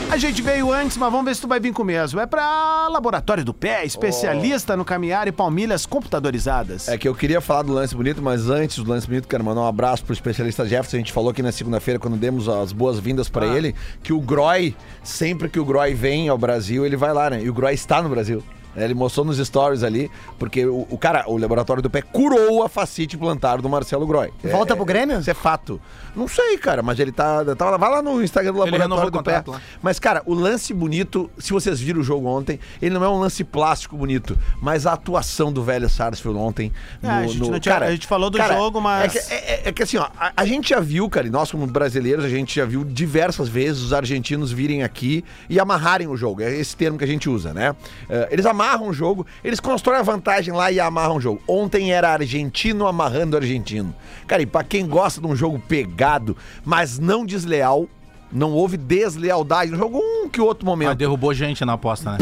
[0.09, 2.21] A gente veio antes, mas vamos ver se tu vai vir com o mesmo.
[2.21, 6.87] É pra Laboratório do Pé, especialista no caminhar e palmilhas computadorizadas.
[6.89, 9.63] É que eu queria falar do lance bonito, mas antes do lance bonito, quero mandar
[9.63, 10.97] um abraço pro especialista Jefferson.
[10.97, 14.77] A gente falou aqui na segunda-feira, quando demos as boas-vindas pra ele, que o Groy,
[15.03, 17.43] sempre que o Groy vem ao Brasil, ele vai lá, né?
[17.43, 18.45] E o Groy está no Brasil.
[18.77, 22.63] É, Ele mostrou nos stories ali, porque o, o cara, o laboratório do pé curou
[22.63, 24.31] a facite plantar do Marcelo Groy.
[24.45, 25.19] Volta É- pro Grêmio?
[25.19, 25.81] Isso é fato.
[26.15, 27.45] Não sei, cara, mas ele tá.
[27.55, 29.43] tá vai lá no Instagram do laboratório do pé.
[29.47, 29.61] lá.
[29.81, 33.19] Mas, cara, o lance bonito, se vocês viram o jogo ontem, ele não é um
[33.19, 36.73] lance plástico bonito, mas a atuação do velho Sarsfield ontem.
[37.03, 39.69] É, a gente não tinha- a gente falou do jogo, mas- É que, é- é-
[39.69, 42.29] é que assim, ó, a, a gente já viu, cara, e nós como brasileiros, a
[42.29, 46.43] gente já viu diversas vezes os argentinos virem aqui e amarrarem o jogo.
[46.43, 47.75] É esse termo que a gente usa, né?
[48.09, 51.43] É, eles amarram o jogo, eles constroem a vantagem lá e amarram o jogo.
[51.49, 53.95] Ontem era argentino amarrando argentino.
[54.27, 57.89] Cara, e pra quem gosta de um jogo pegado, mas não desleal,
[58.33, 60.97] não houve deslealdade no jogo, um que outro Mas momento.
[60.99, 62.19] derrubou gente na aposta, né?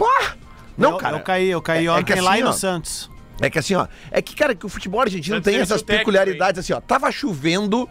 [0.76, 1.16] Não, Não, cara.
[1.16, 3.10] Eu caí, eu caí É- é ontem que lá assim, e no Santos.
[3.40, 6.58] É que assim, ó, é que, cara, que o futebol argentino tem essas técnico, peculiaridades
[6.60, 6.80] assim, ó.
[6.80, 7.88] Tava chovendo,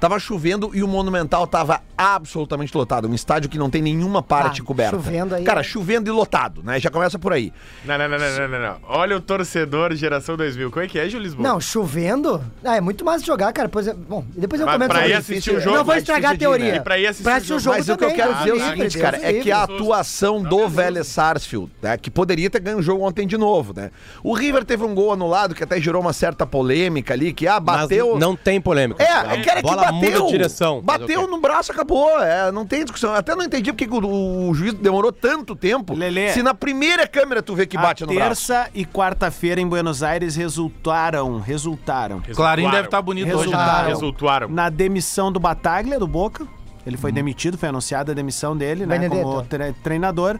[0.00, 3.08] tava chovendo e o Monumental tava absolutamente lotado.
[3.08, 4.96] Um estádio que não tem nenhuma parte Ah, coberta.
[4.96, 5.64] chovendo aí, Cara, né?
[5.64, 6.78] chovendo e lotado, né?
[6.78, 7.52] Já começa por aí.
[7.84, 8.76] Não, não, não, não, não, não, não.
[8.88, 10.70] Olha o torcedor geração 2000.
[10.70, 11.48] Como é que é, Gil Lisboa?
[11.48, 12.42] Não, chovendo?
[12.64, 13.68] Ah, é muito massa de jogar, cara.
[13.68, 15.92] Pois é, bom, depois eu Mas comento pra sobre ir assistir o jogo, Não vou
[15.94, 16.72] mais estragar a ir, teoria.
[16.72, 16.76] né?
[16.76, 17.76] E pra ir assistir Pra o jogo.
[17.76, 19.42] Mas o que eu também, quero dizer é o seguinte, cara, é livre.
[19.42, 23.36] que a atuação do velho Sarsfield, né, que poderia ter ganho o jogo ontem de
[23.38, 23.90] novo, né?
[24.22, 27.60] O River teve um gol anulado que até gerou uma certa polêmica ali, que ah,
[27.60, 28.18] Mas bateu...
[28.18, 29.02] não tem polêmica.
[29.02, 30.26] É, A é que era que bateu.
[30.26, 30.80] direção.
[30.82, 32.20] Bateu no braço, acabou.
[32.22, 33.10] É, não tem discussão.
[33.10, 35.94] Eu até não entendi porque que o, o juiz demorou tanto tempo.
[35.94, 36.32] Lelê.
[36.32, 38.28] se na primeira câmera tu vê que bate a no braço.
[38.48, 43.56] terça e quarta-feira em Buenos Aires resultaram, resultaram Clarinho deve estar bonito hoje, né?
[43.56, 43.88] Resultaram.
[43.88, 44.48] Resultaram.
[44.48, 46.46] na demissão do Bataglia, do Boca.
[46.86, 49.22] Ele foi demitido, foi anunciada a demissão dele, né, Benedetto.
[49.22, 50.38] como tre- treinador.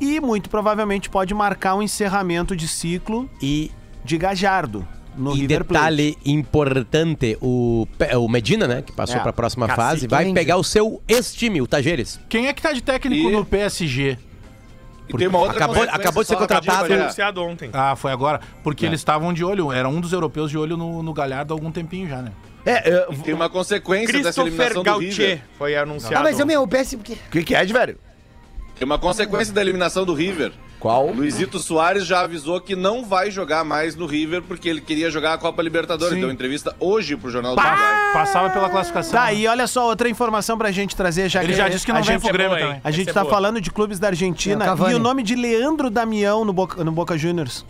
[0.00, 3.70] E muito provavelmente pode marcar um encerramento de ciclo E,
[4.04, 4.86] de Gajardo
[5.18, 5.80] no e River Plate.
[5.96, 10.32] detalhe importante, o, Pe- o Medina, né, que passou É, pra próxima cacique fase, vai
[10.32, 12.18] pegar o seu ex-time, o Tajeres.
[12.28, 14.16] Quem é que tá de técnico E- no PSG?
[15.08, 16.86] E tem uma outra acabou- consequência acabou de ser só rapidinho, contratado.
[16.88, 17.70] Foi anunciado ontem.
[17.72, 18.40] Ah, foi agora.
[18.62, 21.56] Porque eles estavam de olho, era um dos europeus de olho no, no Galhardo há
[21.56, 22.30] algum tempinho já, né?
[22.66, 25.16] É, é, Tem uma consequência dessa Christopher eliminação do River.
[25.16, 26.16] Gautier foi anunciado.
[26.16, 26.54] Ah, mas eu, ontem.
[26.56, 26.94] meu, o PS...
[26.96, 27.96] porque- o que, que é, de velho?
[28.78, 30.52] Tem uma consequência da eliminação do River.
[30.80, 31.08] Qual?
[31.10, 35.34] Luizito Soares já avisou que não vai jogar mais no River porque ele queria jogar
[35.34, 36.14] a Copa Libertadores.
[36.14, 36.20] Sim.
[36.20, 38.12] Deu entrevista hoje pro Jornal do Uruguai.
[38.12, 39.12] Passava pela classificação.
[39.20, 41.92] Tá, e olha só, outra informação pra gente trazer, já Ele que já disse que
[41.92, 42.80] não a vem gente, pro Grêmio também.
[42.84, 43.32] A gente é tá boa.
[43.34, 44.92] falando de clubes da É, Argentina Cavani.
[44.92, 47.64] e o nome de Leandro Damião no Boca, no Boca Juniors.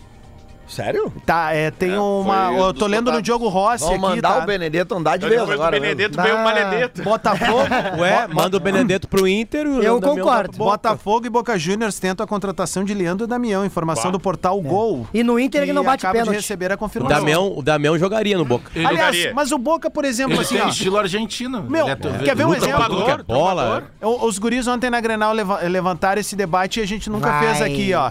[0.68, 1.12] Sério?
[1.24, 2.48] Tá, é, tem É, uma.
[2.48, 3.22] foi Eu tô lendo no.
[3.22, 4.16] Diogo Rossi Vamos aqui.
[4.16, 4.42] mandar tá?
[4.42, 5.81] o Benedetto andar de vez Depois do agora.
[5.81, 6.22] Benedetto mesmo.
[6.22, 7.02] veio o Maledetto.
[7.02, 7.68] Botafogo.
[7.98, 9.66] Ué, manda o Benedetto pro Inter.
[9.66, 10.26] e o Eu Damião concordo.
[10.26, 10.70] vai pro Boca.
[10.70, 13.64] Botafogo e Boca Juniors tentam a contratação de Leandro Damião.
[13.64, 15.07] Informação do portal Gol.
[15.12, 16.37] E no Inter ele não bate acaba de pênalti.
[16.42, 17.18] receber a O confirmação.
[17.18, 18.70] Damião, o Damião jogaria no Boca.
[18.74, 19.35] Ele, Aliás, jogaria.
[19.35, 20.68] mas o Boca, por exemplo, ele assim, tem ó.
[20.68, 21.62] estilo argentino.
[21.68, 22.85] Meu, Ele é- quer ver um Luta pra exemplo?
[22.88, 23.85] tudo que é bola.
[24.02, 27.46] O- Os guris ontem na Grenal leva- levantaram esse debate e a gente nunca Vai.
[27.46, 28.11] fez aqui, ó.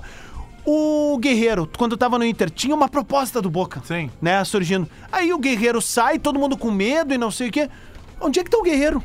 [0.70, 3.82] O Guerreiro, quando tava no Inter, tinha uma proposta do Boca.
[3.86, 4.12] Sim.
[4.22, 4.86] Né, surgindo.
[5.10, 7.70] Aí o Guerreiro sai, todo mundo com medo e não sei o quê.
[8.20, 9.02] Onde é que tá o Guerreiro?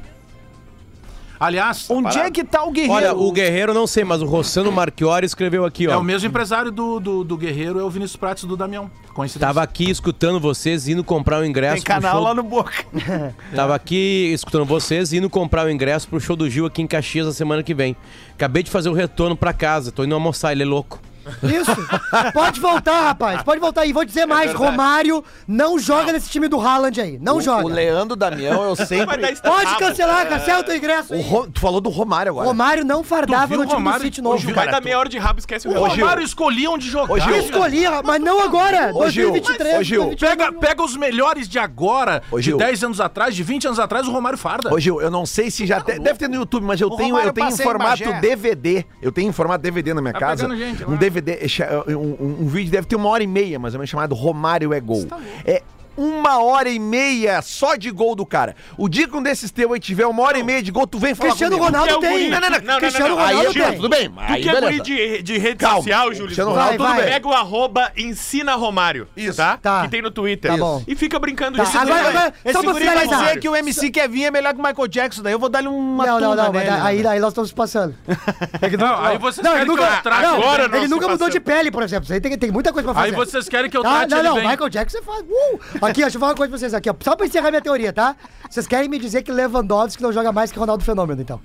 [1.38, 2.94] Aliás, Onde é que tá o Guerreiro?
[2.94, 6.00] Olha, o Guerreiro não sei, mas o Rossano Marchiori escreveu aqui, é ó.
[6.00, 8.90] o mesmo empresário do, do, do Guerreiro, é o Vinícius Prates do Damião.
[9.14, 9.46] Coincidência.
[9.46, 12.28] Tava aqui escutando vocês, indo comprar o ingresso Tem canal pro show.
[12.28, 12.84] lá no Boca.
[13.54, 17.26] Tava aqui escutando vocês, indo comprar o ingresso pro show do Gil aqui em Caxias
[17.26, 17.96] na semana que vem.
[18.34, 21.00] Acabei de fazer o retorno pra casa, tô indo almoçar, ele é louco.
[21.42, 22.32] Isso.
[22.32, 23.42] Pode voltar, rapaz.
[23.42, 23.86] Pode voltar.
[23.86, 27.18] E vou dizer mais, Romário não joga nesse time do Haaland aí.
[27.20, 27.64] Não joga.
[27.64, 29.34] O Leandro Damião, eu Vai sempre.
[29.42, 31.22] Pode cancelar, cancela o teu ingresso O aí.
[31.22, 32.46] Ro- Tu falou do Romário agora.
[32.48, 34.04] Romário não fardava viu no o time do Romário?
[34.04, 34.52] City novo.
[34.54, 35.88] Vai dar meia hora de rabo, esquece o O.
[35.88, 37.12] Romário escolhia onde jogar.
[37.12, 37.34] Ô, Gil.
[37.36, 38.90] Eu escolhi, mas não agora.
[38.94, 39.30] Ô, Gil.
[39.32, 39.78] 2023.
[39.78, 40.04] Ô, Gil.
[40.06, 40.30] 2023.
[40.32, 42.56] Pega, pega os melhores de agora, Ô, de Gil.
[42.58, 44.72] 10 anos atrás, de 20 anos atrás, o Romário farda.
[44.72, 46.96] Ô, Gil, eu não sei se já te- deve ter no YouTube, mas eu O
[46.96, 48.20] tenho, Romário eu tenho em formato.
[48.20, 48.84] DVD.
[49.00, 50.48] Eu tenho em formato DVD na minha Tá casa.
[50.56, 53.58] gente um DVD, é cha- um, um- um vídeo deve ter uma hora e meia,
[53.58, 55.06] mais ou menos, chamado Romário é Gol.
[55.44, 55.62] É
[55.96, 58.54] uma hora e meia só de gol do cara.
[58.76, 60.98] O dia que um desses teus aí tiver uma hora e meia de gol, tu
[60.98, 61.72] vem falar Cristiano comigo.
[61.76, 62.10] Ronaldo é o tem.
[62.12, 62.28] guri.
[62.30, 62.58] Não, não, não.
[62.58, 63.24] Não, não, Cristiano não, não.
[63.26, 63.62] Ronaldo Aí, tem.
[63.62, 64.08] tá, tudo bem.
[64.10, 65.76] Tu Aí, que é guri de, de rede Calma.
[65.78, 66.24] social, Júlio.
[66.26, 66.50] Cristiano.
[66.50, 67.02] Ronaldo, Vai, tudo vai.
[67.04, 67.12] bem.
[67.12, 69.36] Pega o arroba ensina Romário, Isso.
[69.36, 69.56] tá?
[69.56, 69.82] Tá.
[69.82, 70.50] Que tem no Twitter.
[70.50, 70.82] Tá bom.
[70.86, 72.06] E fica brincando Tá, agora- Vai.
[72.06, 73.24] agora- Esse Só pra guri vai finalizar.
[73.28, 75.68] dizer que o MC Kevin é melhor que o Michael Jackson, daí eu vou dar-lhe
[75.68, 77.08] uma Não, não, não, mas nele, aí, né?
[77.10, 77.94] aí nós estamos passando.
[78.60, 80.90] É que Não, aí vocês querem que nunca, eu trate não, agora, não ele se
[80.90, 82.04] nunca mudou de pele, por exemplo.
[82.04, 83.08] Isso aí tem, tem muita coisa pra fazer.
[83.08, 83.90] Aí vocês querem que eu Tá?
[84.06, 84.48] trate Não, ele não, bem.
[84.48, 84.98] Michael Jackson.
[84.98, 85.58] Uh!
[85.82, 86.94] Aqui, ó, deixa eu falar uma coisa pra vocês aqui, ó.
[87.00, 88.16] Só pra encerrar minha teoria, tá?
[88.48, 91.40] Vocês querem me dizer que Lewandowski não joga mais que Ronaldo Fenômeno, então.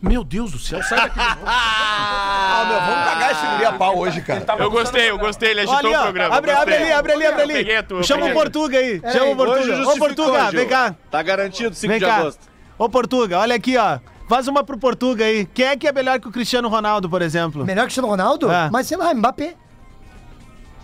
[0.00, 1.18] Meu Deus do céu, sai daqui.
[1.46, 4.44] Ah, meu, vamos cagar esse guri a pau hoje, cara.
[4.58, 5.50] Eu gostei, eu gostei.
[5.52, 6.34] Ele agitou Olha, o programa.
[6.36, 7.82] abre, abre ali, abre ali, abre ali.
[7.84, 8.32] Tua, Chama o.
[8.32, 9.00] Portuga aí.
[9.12, 9.88] Chama o Portuga.
[9.88, 10.58] Ô, Portuga, Gil.
[10.60, 10.94] vem cá.
[11.08, 12.16] Tá garantido 5 Vem de cá.
[12.16, 12.40] agosto.
[12.76, 13.98] Ô, Portuga, olha aqui, ó.
[14.28, 15.46] Faz uma pro Portuga aí.
[15.46, 17.64] Quem é que é melhor que o Cristiano Ronaldo, por exemplo?
[17.64, 18.50] Melhor que Cristiano Ronaldo?
[18.50, 18.70] É.
[18.72, 19.54] Mas sei lá, Mbappé.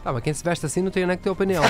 [0.09, 1.63] Tá, mas quem se veste assim não tem nem que ter opinião.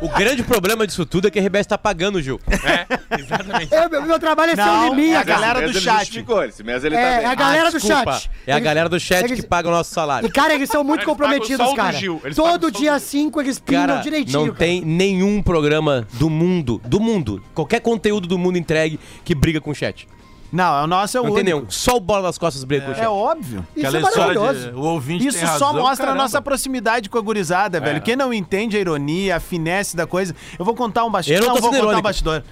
[0.00, 2.40] O grande problema disso tudo é que a RBS tá pagando, Gil.
[2.48, 3.72] É, exatamente.
[3.74, 5.40] Eu, meu, meu trabalho é ser um liminha, é a cara.
[5.40, 5.92] galera Esse do chat.
[5.94, 7.26] Ele justificou, esse mês ele tá É, bem.
[7.26, 8.12] a galera do Desculpa.
[8.12, 8.30] chat.
[8.46, 10.26] É a Eles- galera do chat eles- que paga o nosso salário.
[10.28, 11.96] E, cara, eles são muito Eles pagam comprometidos, só o do cara.
[11.96, 14.46] Gil, eles pagam Todo só o dia do 5 eles pinam Cara, direitinho.
[14.46, 19.60] não tem nenhum programa do mundo, do mundo, qualquer conteúdo do mundo entregue que briga
[19.60, 20.06] com o chat.
[20.56, 21.58] Não, o nosso é o Não tem único.
[21.58, 21.70] nenhum.
[21.70, 22.98] Só o Bola nas Costas o chat.
[23.00, 23.66] É óbvio.
[23.76, 24.70] Isso Aquela é maravilhoso.
[24.70, 26.22] de o ouvinte Isso tem só razão, mostra caramba.
[26.22, 28.00] a nossa proximidade com a gurizada, velho.
[28.00, 30.34] Quem não entende a ironia, a finesse da coisa.
[30.58, 31.42] Eu vou contar um bastidor.
[31.42, 32.02] Eu não tô vou sendo contar um irônico.
[32.02, 32.42] bastidor.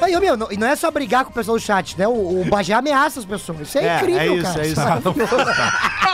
[0.00, 2.08] Aí, meu, não, e não é só brigar com o pessoal do chat, né?
[2.08, 3.60] O, o Bagé ameaça as pessoas.
[3.60, 4.64] Isso é, É, incrível, é isso, cara.
[4.64, 4.80] é isso.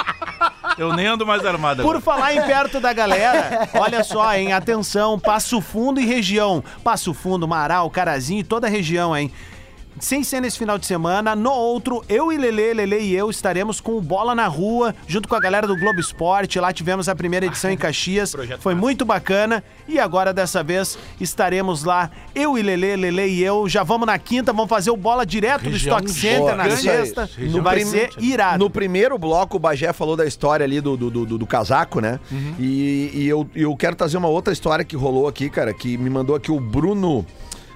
[0.77, 2.01] Eu nem ando mais armado Por agora.
[2.01, 4.53] falar em perto da galera, olha só, hein?
[4.53, 6.63] Atenção, Passo Fundo e região.
[6.85, 9.33] Passo Fundo, Marau, Carazinho e toda a região, hein?
[10.01, 13.81] Sem ser nesse final de semana, no outro, eu e Lele, Lele e eu estaremos
[13.81, 16.59] com o Bola na Rua, junto com a galera do Globo Esporte.
[16.61, 19.63] Lá tivemos a primeira edição em Caxias, foi muito bacana.
[19.87, 23.69] E agora, dessa vez, estaremos lá, eu e Lele, Lele e eu.
[23.69, 26.83] Já vamos na quinta, vamos fazer o Bola direto Região do Stock Center na gigante.
[26.83, 27.29] sexta.
[27.37, 28.59] Região Vai ser irado.
[28.65, 32.01] No primeiro bloco, o Bagé falou da história ali do, do, do, do- do casaco,
[32.01, 32.19] né?
[32.59, 36.09] E, e eu, eu quero trazer uma outra história que rolou aqui, cara, que me
[36.11, 37.25] mandou aqui o Bruno.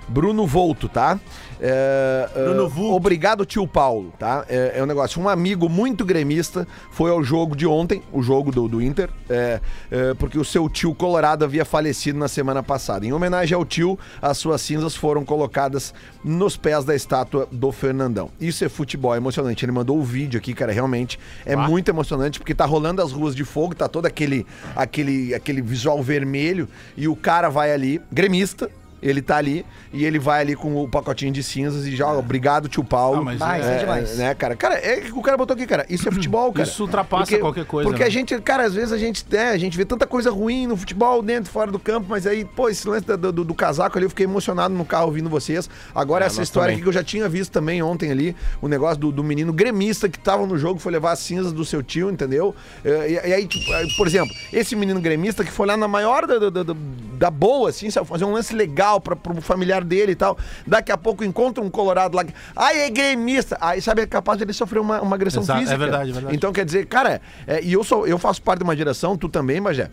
[0.09, 1.19] Bruno Volto, tá?
[1.65, 2.95] É, Bruno é, Vulto.
[2.95, 4.45] Obrigado, tio Paulo, tá?
[4.49, 5.23] É, é um negócio.
[5.23, 9.61] Um amigo muito gremista foi ao jogo de ontem, o jogo do, do Inter, é,
[9.91, 13.07] é, porque o seu tio Colorado havia falecido na semana passada.
[13.07, 15.95] Em homenagem ao tio, as suas cinzas foram colocadas
[16.25, 18.31] nos pés da estátua do Fernandão.
[18.41, 19.65] Isso é futebol, é emocionante.
[19.65, 23.37] Ele mandou o vídeo aqui, cara, realmente é muito emocionante, porque tá rolando as ruas
[23.37, 24.45] de fogo, tá todo aquele,
[24.75, 28.69] aquele, aquele visual vermelho, e o cara vai ali, gremista,
[29.03, 32.19] ele tá ali e ele vai ali com o pacotinho de cinzas e já, ó,
[32.19, 33.21] obrigado, tio Paulo.
[33.21, 34.17] Ah, mas Vai, isso é demais.
[34.17, 34.55] né, cara?
[34.57, 35.85] Cara, é que o cara botou aqui, cara.
[35.89, 36.69] Isso é futebol, cara.
[36.69, 38.07] Isso ultrapassa qualquer coisa, Porque né?
[38.07, 40.77] a gente, cara, às vezes a gente, é, a gente vê tanta coisa ruim no
[40.77, 43.99] futebol, dentro e fora do campo, mas aí, pô, esse lance da- do, do casaco
[43.99, 45.69] ali, eu fiquei emocionado no carro ouvindo vocês.
[45.95, 46.77] Agora, essa nós história também.
[46.77, 50.09] aqui que eu já tinha visto também ontem ali, o negócio do, do menino gremista
[50.09, 52.55] que tava no jogo, foi levar as cinzas do seu tio, entendeu?
[52.85, 55.89] É, E, e aí, tipo, aí, por exemplo, esse menino gremista que foi lá na
[55.89, 56.77] maior da, da, da-
[57.19, 60.37] da boa, assim, sabe, fazer um lance legal pra, pro familiar dele e tal.
[60.67, 62.25] Daqui a pouco encontra um colorado lá,
[62.57, 63.57] ai, é gremista.
[63.61, 65.79] Aí, sabe, é capaz de ele sofrer uma, uma agressão Exato, é física.
[65.79, 66.37] verdade, é verdade.
[66.37, 69.29] Então, quer dizer, cara, é, e eu sou, eu faço parte de uma geração, tu
[69.29, 69.91] também, Bagé.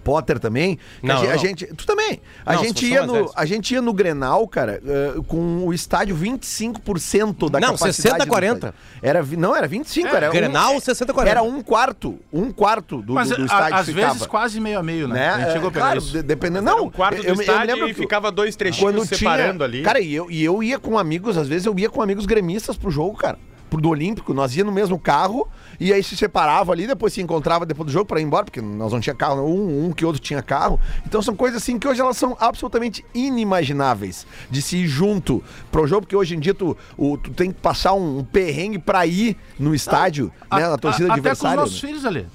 [0.00, 0.76] Potter também.
[1.00, 1.38] que Não, a, gente, a não.
[1.42, 2.20] gente- Tu também.
[2.44, 6.16] A, Não, gente ia no, a gente ia no Grenal, cara, eh, com o estádio
[6.16, 7.94] 25% da Não, capacidade.
[7.96, 8.54] 60, do 40.
[8.68, 8.78] estádio.
[9.02, 11.30] Era, vi- não, era 25, era um- Grenal, 60, 40.
[11.30, 14.12] Era um quarto, um quarto do, Mas do, do a- estádio às ficava.
[14.12, 15.14] vezes quase meio a meio, né?
[15.14, 15.28] né?
[15.30, 16.12] A gente chegou a É, claro, isso.
[16.12, 16.68] de- dependendo.
[16.68, 18.30] Era Não, um quarto eu- do eu me- eu me estádio lembro e que- ficava
[18.32, 19.82] dois trechinhos quando separando tinha, ali.
[19.82, 22.76] Cara, e eu, e eu ia com amigos, às vezes eu ia com amigos gremistas
[22.76, 23.38] pro jogo, cara.
[23.70, 25.48] Pro do Olímpico, nós ia no mesmo carro
[25.86, 28.60] e aí se separava ali, depois se encontrava depois do jogo pra ir embora, porque
[28.60, 30.78] nós não tinha carro, um, um que outro tinha carro.
[31.06, 35.86] Então são coisas assim que hoje elas são absolutamente inimagináveis de se ir junto pro
[35.86, 39.04] jogo, porque hoje em dia tu, o- tu tem que passar um, um perrengue pra
[39.06, 40.68] ir no estádio, né?
[40.68, 41.56] Na torcida A- Até com os adversária.
[41.60, 41.88] nossos né?
[41.88, 42.26] filhos ali.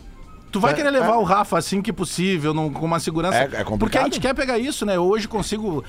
[0.51, 3.37] Tu vai querer levar o Rafa assim que possível, num- com uma segurança.
[3.37, 3.79] É- é complicado.
[3.79, 4.97] Porque a gente quer pegar isso, né?
[4.97, 5.83] Hoje consigo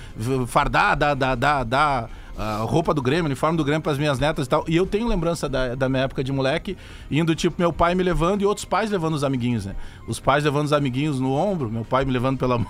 [0.46, 4.46] fardar, dar, dar, dar, dar a roupa do Grêmio, uniforme do Grêmio pras minhas netas
[4.46, 4.64] e tal.
[4.68, 6.78] E eu tenho lembrança da, da minha época de moleque,
[7.10, 9.74] indo tipo meu pai me levando e outros pais levando os amiguinhos, né?
[10.06, 12.68] Os pais levando os amiguinhos no ombro, meu pai me levando pela mão.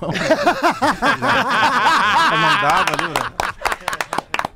[2.63, 3.48] dava ali, né?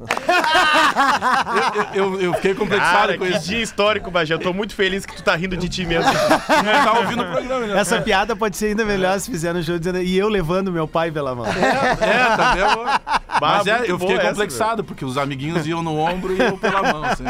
[1.94, 3.48] eu, eu, eu fiquei complexado Cara, com que isso.
[3.48, 4.34] dia histórico, Bagé.
[4.34, 6.10] Eu tô muito feliz que tu tá rindo de ti mesmo.
[6.12, 7.80] Eu tava ouvindo o programa, né?
[7.80, 10.86] Essa piada pode ser ainda melhor se fizer no show dizendo e eu levando meu
[10.86, 11.46] pai pela mão.
[11.46, 12.84] É, tá vendo?
[13.40, 16.56] Mas é, eu fiquei boa essa, complexado, porque os amiguinhos iam no ombro e eu
[16.56, 17.24] pela mão, assim.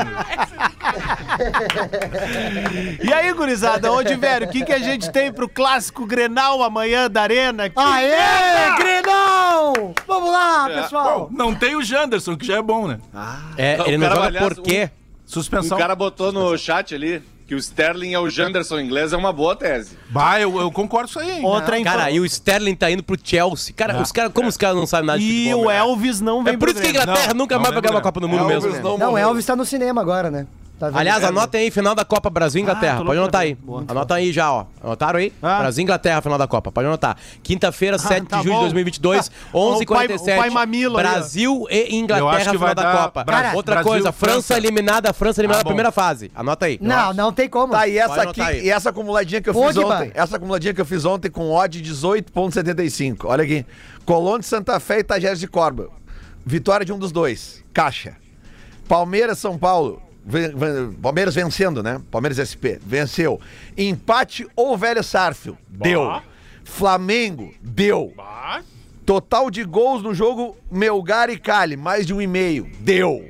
[3.02, 7.10] E aí, gurizada, onde, velho, o que, que a gente tem pro clássico Grenal amanhã
[7.10, 7.64] da Arena?
[7.74, 9.94] Aê, Grenal!
[10.06, 11.28] Vamos lá, pessoal.
[11.32, 12.98] Não tem o Janderson, que já é bom, né?
[13.56, 14.90] É, O ele não cara, joga aliás, por quê?
[15.26, 15.76] Suspensão.
[15.76, 19.32] O cara botou no chat ali que o Sterling é o Janderson inglês, é uma
[19.32, 19.96] boa tese.
[20.08, 21.38] Bah, eu, eu concordo com isso aí.
[21.38, 21.44] hein?
[21.44, 23.74] Outra Cara, e o Sterling tá indo pro Chelsea.
[23.76, 25.64] Cara, os cara, como os caras não sabem nada de E futebol?
[25.64, 25.76] o né?
[25.78, 26.90] Elvis não vem É por isso que a.
[26.90, 28.82] Inglaterra Não, nunca não mais vai ganhar uma Copa do Mundo Elvis mesmo.
[28.88, 29.28] não Não, morreu.
[29.28, 30.46] Elvis tá no cinema agora, né?
[30.82, 30.98] Tá vendo?
[30.98, 32.98] Aliás, anotem aí, final da Copa Brasil e Inglaterra.
[33.00, 33.54] Ah, Pode anotar aí.
[33.54, 33.60] ver.
[33.62, 33.84] Boa.
[33.86, 34.66] Anota aí já, ó.
[34.82, 35.32] Anotaram aí?
[35.40, 35.58] Ah.
[35.60, 36.72] Brasil e Inglaterra, final da Copa.
[36.72, 37.16] Pode anotar.
[37.40, 38.58] Quinta-feira, 7 tá de julho bom.
[38.62, 40.24] de 2022, Ah, o 11h47.
[40.26, 41.08] pai- o pai mamilo aí, ó.
[41.08, 43.22] Brasil e Inglaterra, final da Copa.
[43.24, 44.56] Bra- Outra Brasil, coisa, França, França.
[44.56, 46.32] eliminada, a França eliminada Ah, na primeira fase.
[46.34, 46.78] Anota aí.
[46.82, 47.72] Não, não tem como.
[47.74, 48.64] Tá, e essa Pode aqui, aí.
[48.64, 51.80] e essa acumuladinha que eu fiz ontem, essa acumuladinha que eu fiz ontem com odd
[51.80, 53.28] 18.75.
[53.28, 53.64] Olha aqui.
[54.04, 55.88] Colônia de Santa Fé e Tajeres de Corba.
[56.44, 57.62] Vitória de um dos dois.
[57.72, 58.16] Caixa.
[58.88, 60.02] Palmeiras São Paulo.
[61.00, 62.00] Palmeiras vencendo, né?
[62.10, 62.78] Palmeiras SP.
[62.84, 63.40] Venceu.
[63.76, 65.56] Empate ou velho Sarfio.
[65.68, 66.20] Deu.
[66.64, 67.52] Flamengo.
[67.60, 68.12] Deu.
[69.04, 72.70] Total de gols no jogo Melgar e Cali, mais de um e meio.
[72.80, 73.28] Deu.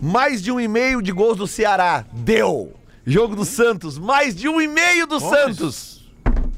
[0.00, 2.04] Mais de um e meio de gols do Ceará.
[2.12, 2.72] Deu.
[3.04, 6.08] Jogo do Santos, mais de um e meio do Santos.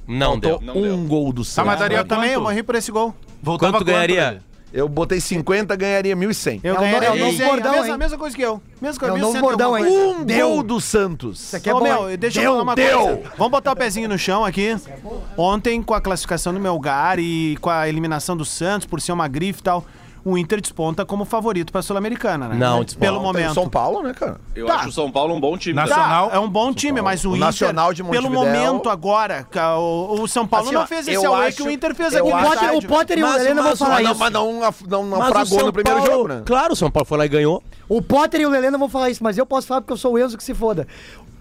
[0.07, 0.61] Não deu.
[0.61, 0.97] Não um deu.
[1.09, 1.67] gol do Tá, Santos.
[1.71, 3.15] mas daria também, eu morri por esse gol.
[3.43, 4.43] Voltava Quanto ganharia?
[4.77, 6.61] Eu botei 50, ganharia 1.100.
[6.65, 7.93] Eu É ganharia novo- é o novo bordão, a mesma, hein?
[7.93, 8.61] a mesma coisa que eu.
[8.83, 9.85] Mesma coisa, É o novo 1100 bordão, hein?
[9.87, 10.49] Um Deu.
[10.49, 11.41] gol do Santos.
[11.45, 11.85] Isso aqui é Ô, bom.
[11.85, 12.99] meu, deixa eu Deu, falar uma deu.
[13.01, 13.23] coisa.
[13.39, 14.77] Vamos botar o pezinho no chão aqui.
[15.37, 19.29] Ontem, com a classificação do Melgar e com a eliminação do Santos, por ser uma
[19.29, 19.85] grife e tal,
[20.25, 22.57] o Inter desponta como favorito pra Sul-Americana, né?
[22.57, 23.05] Não, desponta.
[23.07, 23.53] Pelo momento.
[23.55, 24.41] São Paulo, né, cara?
[24.55, 24.77] Eu Tá.
[24.77, 25.75] acho o São Paulo um bom time.
[25.75, 26.31] Nacional-.
[26.31, 29.47] Tá, é um bom time, mas o, O Inter, Nacional de pelo momento agora,
[29.79, 32.15] o, o São Paulo Assim, não fez esse eu away acho- que o Inter fez
[32.15, 32.89] aqui O Potter, o estádio.
[32.89, 34.19] Potter e o não vão falar Mas isso.
[34.19, 34.53] mas não,
[34.89, 36.43] não, não fragou São no primeiro Paulo- jogo, né?
[36.47, 37.63] Claro, o São Paulo foi lá e ganhou.
[37.89, 39.97] O Potter e o Lelê não vão falar isso, mas eu posso falar porque eu
[39.99, 40.89] sou o Enzo que se foda.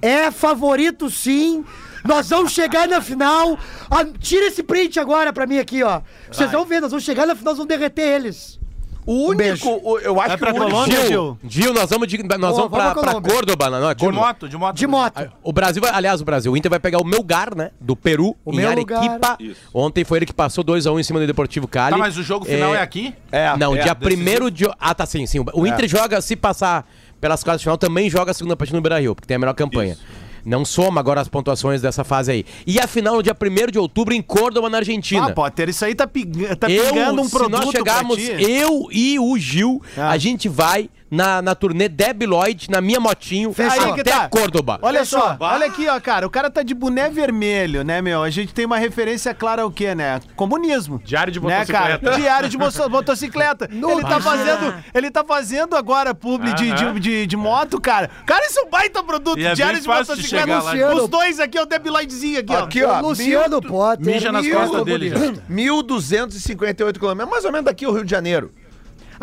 [0.01, 1.63] É favorito sim.
[2.03, 3.57] Nós vamos chegar na final.
[3.89, 6.01] Ah, tira esse print agora pra mim aqui, ó.
[6.29, 8.59] Vocês vão ver, nós vamos chegar na final, nós vamos derreter eles.
[9.06, 9.70] O único, beijo.
[10.01, 10.72] eu acho Vai que pra o único...
[10.72, 11.74] Colômbia, Gil, Gil?
[11.74, 13.22] Nós vamos, de, nós Ô, vamos pra, pra.
[13.22, 14.26] Córdoba, não, é De Córdoba.
[14.28, 14.76] moto, de moto.
[14.76, 15.32] De moto.
[15.43, 17.72] O Brasil, vai, aliás, o Brasil, o Inter vai pegar o Melgar, né?
[17.80, 19.01] Do Peru, O em meu Arequipa.
[19.01, 19.38] lugar.
[19.39, 19.60] Isso.
[19.74, 21.91] Ontem foi ele que passou 2x1 em cima do Deportivo Cali.
[21.91, 23.14] Tá, mas o jogo final é, aqui?
[23.32, 24.45] É, Não, é, dia decisivo.
[24.45, 24.70] 1 de.
[24.80, 25.43] Ah, tá sim, sim.
[25.54, 26.88] O Inter joga, se passar
[27.20, 29.39] pelas quartas de final, também joga a segunda partida no Beira Rio, porque tem a
[29.39, 29.97] melhor campanha.
[30.46, 32.46] Não soma agora as pontuações dessa fase aí.
[32.68, 35.28] E a final no dia 1 de outubro em Córdoba, na Argentina.
[35.28, 38.88] Ah, Potter, isso aí tá, ping- tá eu, pingando um se produto nós chegarmos, eu
[38.91, 40.10] e o Gil, Ah.
[40.12, 44.28] a gente vai na, na turnê Deb Lloyd, na minha motinho, que até tá.
[44.30, 44.80] Córdoba.
[44.82, 45.53] Olha só, Bah.
[45.53, 46.26] olha aqui, ó, cara.
[46.26, 48.24] O cara tá de boné vermelho, né, meu?
[48.24, 50.20] A gente tem uma referência clara ao quê, né?
[50.36, 50.99] Comunismo.
[51.03, 51.93] Diário de Né, cara?
[51.93, 52.20] motocicleta.
[52.22, 53.70] Diário de moto- motocicleta.
[53.72, 58.09] ele tá fazendo, ele tá fazendo agora publi de, de, de, de moto, cara.
[58.26, 59.38] Cara, isso é um baita produto.
[59.39, 60.61] E é Diário de motocicleta.
[60.61, 60.93] lá.
[60.95, 62.64] Os dois aqui, ó, o Debilidezinho aqui, ó.
[62.64, 62.99] Aqui, ó.
[63.01, 64.05] Luciano Potter.
[64.05, 65.18] Mija nas mil- costas dele já.
[65.49, 67.30] 1.258 quilômetros.
[67.32, 68.51] Mais ou menos daqui o Rio de Janeiro.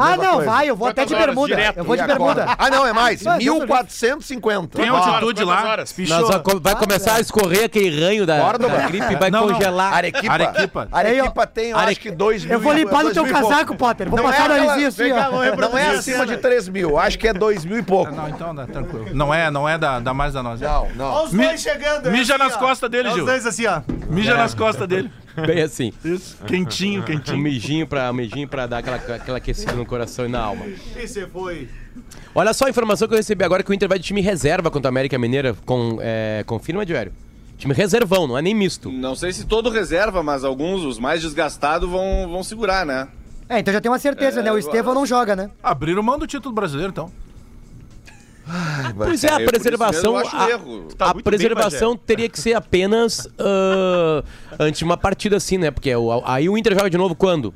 [0.00, 0.50] Ah, Mesma não, coisa.
[0.50, 1.54] vai, eu vou até de Quantas horas bermuda.
[1.56, 1.76] direto?
[1.78, 2.46] Eu vou de bermuda.
[2.58, 3.22] Ah, não, é mais.
[3.22, 4.68] Vai, Deus 1.450.
[4.68, 5.56] Tem Quantas altitude lá.
[5.56, 5.92] Quantas horas?
[5.92, 6.18] Pichou.
[6.20, 8.76] Nós vai, co- vai começar a escorrer aquele ranho da, Córdoba.
[8.76, 9.54] da gripe e vai Não, não.
[9.54, 9.92] congelar.
[9.94, 10.32] Arequipa.
[10.32, 10.88] Arequipa.
[10.92, 12.52] Arequipa tem, eu Are- acho que 2 mil.
[12.54, 14.08] Eu vou limpar no teu casaco, Potter.
[14.08, 15.30] Vou Não passar é aquela- narizinho assim, ó.
[15.56, 16.38] Não é acima de cena.
[16.38, 16.98] 3 mil.
[16.98, 18.12] Acho que é 2 mil e pouco.
[18.14, 19.06] Não, então dá tranquilo.
[19.12, 20.60] Não é, não é da, da mais da nós.
[20.60, 21.06] Não, não.
[21.06, 22.08] Olha os dois chegando.
[22.08, 23.24] é mija assim, nas costas dele, É Gil.
[23.24, 23.80] Os dois assim, ó.
[24.08, 25.10] Mija nas costas dele.
[25.46, 25.92] Bem assim.
[26.04, 26.36] Isso.
[26.46, 27.38] Quentinho, Um quentinho.
[27.38, 30.66] mijinho pra, um mijinho pra dar aquela, aquela aquecida no coração e na alma.
[30.66, 31.68] E você foi.
[32.34, 34.70] Olha só a informação que eu recebi agora que o Inter vai de time reserva
[34.70, 35.54] contra a América Mineira.
[35.66, 37.12] Com, é, confirma, Diário?
[37.58, 38.90] Time reservão, não é nem misto.
[38.90, 43.08] Não sei se todo reserva, mas alguns, os mais desgastados, vão, vão segurar, né?
[43.48, 44.52] É, então já tem uma certeza, É, né?
[44.52, 45.50] O Estevão não joga, né?
[45.62, 47.10] Abriram mão do título brasileiro, então.
[48.96, 50.12] Pois é, a É, por isso preservação.
[50.12, 50.88] mesmo eu acho a, erro.
[50.96, 54.22] Tá a preservação bem, teria que ser apenas ah,
[54.58, 55.70] ante uma partida assim, né?
[55.70, 57.52] Porque o- aí o Inter joga de novo quando?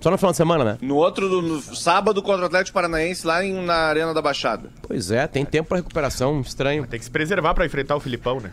[0.00, 0.78] Só no final de semana, né?
[0.82, 4.70] No outro, no sábado, contra o Atlético Paranaense, lá em- na Arena da Baixada.
[4.86, 6.86] Pois é, tem tempo pra recuperação, estranho.
[6.86, 8.50] Tem que se preservar pra enfrentar o Filipão, né?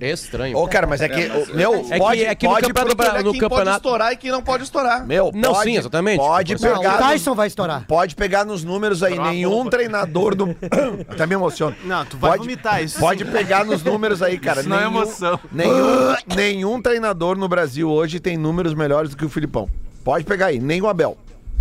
[0.00, 0.56] É estranho.
[0.56, 1.28] Ô, cara, mas é que.
[1.28, 3.40] mas- ô, meu, É que- pode, é que no pode campeonato porque- bra- no quem
[3.40, 5.06] pode campeonato- estourar e quem não pode estourar.
[5.06, 6.16] Meu, Não, pode- sim, exatamente.
[6.18, 6.94] Pode Não, pegar.
[6.94, 7.84] o Tyson vai estourar.
[7.86, 10.56] Pode pegar nos números aí, nenhum treinador do.
[11.08, 11.76] Até me emociono.
[11.84, 12.98] Não, tu vai pode, vomitar isso.
[12.98, 14.60] Pode pegar nos números aí, cara.
[14.60, 15.38] Isso não é emoção.
[15.52, 19.68] Nenhum, nenhum treinador no Brasil hoje tem números melhores do que o Filipão.
[20.02, 21.16] Pode pegar aí, nem o Abel.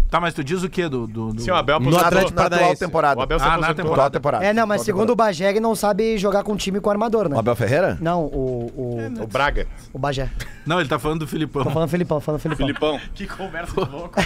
[0.09, 1.05] Tá, mas tu diz o quê do.
[1.05, 1.41] do, do...
[1.41, 1.95] Sim, o Abel No.
[1.95, 3.19] Atlético Na atual temporada.
[3.19, 3.91] O Abel se Ah, na temporada.
[3.93, 4.45] Atual temporada.
[4.45, 7.29] É, não, mas Atual segundo o Bagé, ele não sabe jogar com time com armador,
[7.29, 7.35] né?
[7.35, 7.95] O Abel Ferreira?
[8.01, 9.67] Não, o, o, O Braga.
[9.93, 10.29] o Bagé.
[10.65, 11.63] Não, ele tá falando do Filipão.
[11.63, 12.65] Tô falando Felipão, falando Felipão.
[12.67, 12.99] Filipão.
[13.13, 14.15] Que conversa de louco.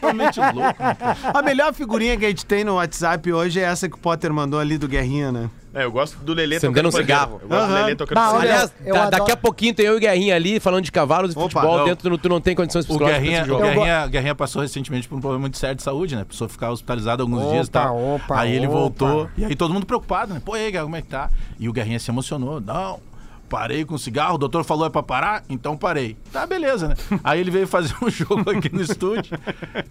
[0.00, 0.82] Totalmente louco.
[0.82, 0.96] né?
[1.32, 4.32] A melhor figurinha que a gente tem no WhatsApp hoje é essa que o Potter
[4.32, 5.48] mandou ali do Guerrinha, né?
[5.74, 7.40] É, eu gosto do Lelê Acendendo um cigarro.
[7.42, 7.74] Eu gosto do.
[7.74, 8.40] Lelê tocando Bah, cigarro.
[8.42, 11.32] Aliás, da- adoro- daqui a pouquinho tem eu e o Guerrinha ali falando de cavalos
[11.34, 11.78] e Opa, futebol.
[11.78, 11.84] não.
[11.86, 13.74] Dentro tu não, tu não tem condições O psicológicas Guerrinha, pra o esse jogo.
[13.80, 16.24] Guerrinha, Guerrinha passou recentemente por um problema muito sério de saúde, né?
[16.24, 17.98] Precisou ficar hospitalizado alguns Opa, dias e tal.
[18.16, 18.76] opa, Aí ele opa.
[18.76, 19.30] voltou.
[19.38, 20.42] E aí todo mundo preocupado, né?
[20.44, 21.30] Pô, e aí, como é que tá?
[21.58, 22.60] E o Guerrinha se emocionou.
[22.60, 23.00] Não,
[23.48, 24.34] parei com o cigarro.
[24.34, 25.42] O doutor falou é pra parar?
[25.48, 26.18] Então parei.
[26.30, 26.94] Tá, beleza, né?
[27.24, 29.38] Aí ele veio fazer um jogo aqui no estúdio.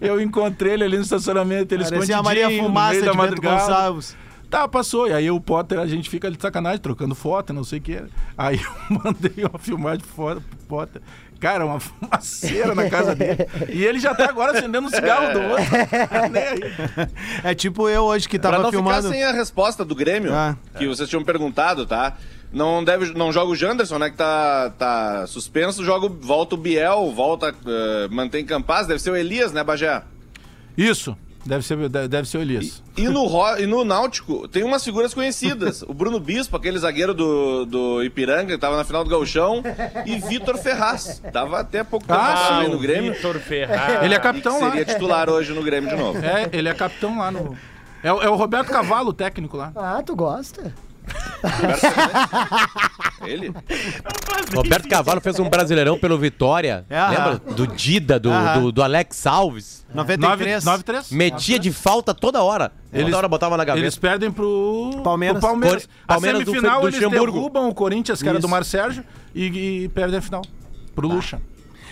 [0.00, 1.74] Eu encontrei ele ali no estacionamento.
[1.74, 3.60] Ele Parecia a escondidinho Maria no Fumaça meio de da Bento madrugada.
[3.62, 4.16] Gonçalves.
[4.52, 5.08] Tá, passou.
[5.08, 7.82] E aí o Potter, a gente fica ali de sacanagem, trocando foto, não sei o
[7.82, 8.02] que.
[8.36, 11.02] Aí eu mandei uma filmagem pro Fo- pro Potter.
[11.40, 13.46] Cara, uma fumaceira na casa dele.
[13.70, 15.64] E ele já tá agora acendendo um cigarro do outro.
[17.42, 19.02] É tipo eu hoje que Pra tava não filmando.
[19.08, 20.56] ficar sem a resposta do Grêmio, Ah.
[20.78, 22.16] que vocês tinham perguntado, tá?
[22.52, 24.10] Não, deve, não joga o Janderson, né?
[24.10, 25.82] Que tá, tá suspenso.
[25.84, 28.86] Joga, volta o Biel, volta, eh, mantém Campaz.
[28.86, 30.02] Deve ser o Elias, né, Bagé?
[30.76, 31.16] Isso.
[31.44, 32.82] Deve ser, deve ser o Elias.
[32.96, 35.82] E no, Ro- e no Náutico tem umas figuras conhecidas.
[35.82, 39.60] O Bruno Bispo, aquele zagueiro do, do Ipiranga, que tava na final do Gauchão.
[40.06, 41.20] E Vitor Ferraz.
[41.32, 43.12] Tava até pouco tempo Ah, também no Grêmio.
[43.12, 44.04] Vitor Ferraz.
[44.04, 44.70] Ele é E capitão lá.
[44.70, 46.18] seria titular hoje no Grêmio de novo.
[46.24, 47.56] É, ele é capitão lá no.
[48.04, 49.72] É, o- é o Roberto Cavalo, o técnico lá.
[49.74, 50.72] Ah, tu gosta?
[53.26, 53.52] Ele?
[54.54, 56.84] Roberto Cavalo fez um brasileirão pelo Vitória.
[56.88, 57.38] É, Lembra?
[57.54, 58.30] Do Dida, do,
[58.60, 59.84] do, do Alex Alves.
[59.94, 60.64] 93.
[60.64, 61.06] 9-3.
[61.12, 62.72] Metia de falta toda hora.
[62.92, 63.84] Eles- toda hora botava na gaveta.
[63.84, 65.38] Eles perdem pro Palmeiras.
[65.38, 65.86] pro Palmeiras.
[65.86, 67.36] Cor- A Palmeiras do semifinal Fe- do eles Luxemburgo.
[67.38, 68.48] derrubam o Corinthians, que era do Isso.
[68.48, 70.42] Mar Sérgio, e, e perdem a final.
[70.94, 71.40] Pro Lucha.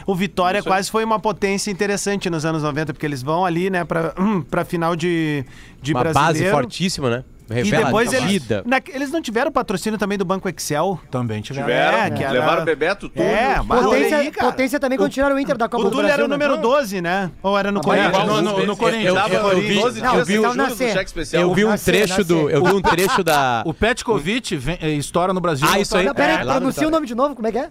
[0.07, 3.85] O Vitória quase foi uma potência interessante nos anos 90, porque eles vão ali, né,
[3.85, 4.15] pra,
[4.51, 5.45] pra final de,
[5.81, 6.57] de Uma base brasileiro.
[6.57, 7.25] fortíssima, né?
[7.51, 8.63] E Revela depois a eles, vida.
[8.65, 11.01] na- eles não tiveram patrocínio também do Banco Excel?
[11.11, 11.67] Também tiveram.
[11.67, 13.21] Tiveram, É, que era- levaram o Bebeto, tudo.
[13.21, 14.47] É, mas Potência, aí, cara.
[14.53, 16.25] potência também quando tiraram o Inter da Copa O do Túlio Brasil.
[16.25, 16.45] era o né?
[16.47, 17.31] número 12, né?
[17.43, 18.15] Ou era no Ah, Corinthians?
[18.15, 19.15] É, no, no, no Corinthians.
[19.17, 20.93] Eu- eu- eu vi- 12 Não, dias vocês sem estavam juros do nascer.
[20.93, 21.43] cheque especial.
[21.43, 22.49] Eu vi um trecho do.
[22.51, 23.63] Eu vi um trecho da.
[23.67, 25.67] O Petkovic eh, estoura no Brasil.
[25.69, 26.07] Ah, não isso aí.
[26.07, 27.69] Não, pera É, pronuncia o nome de novo, como é que é?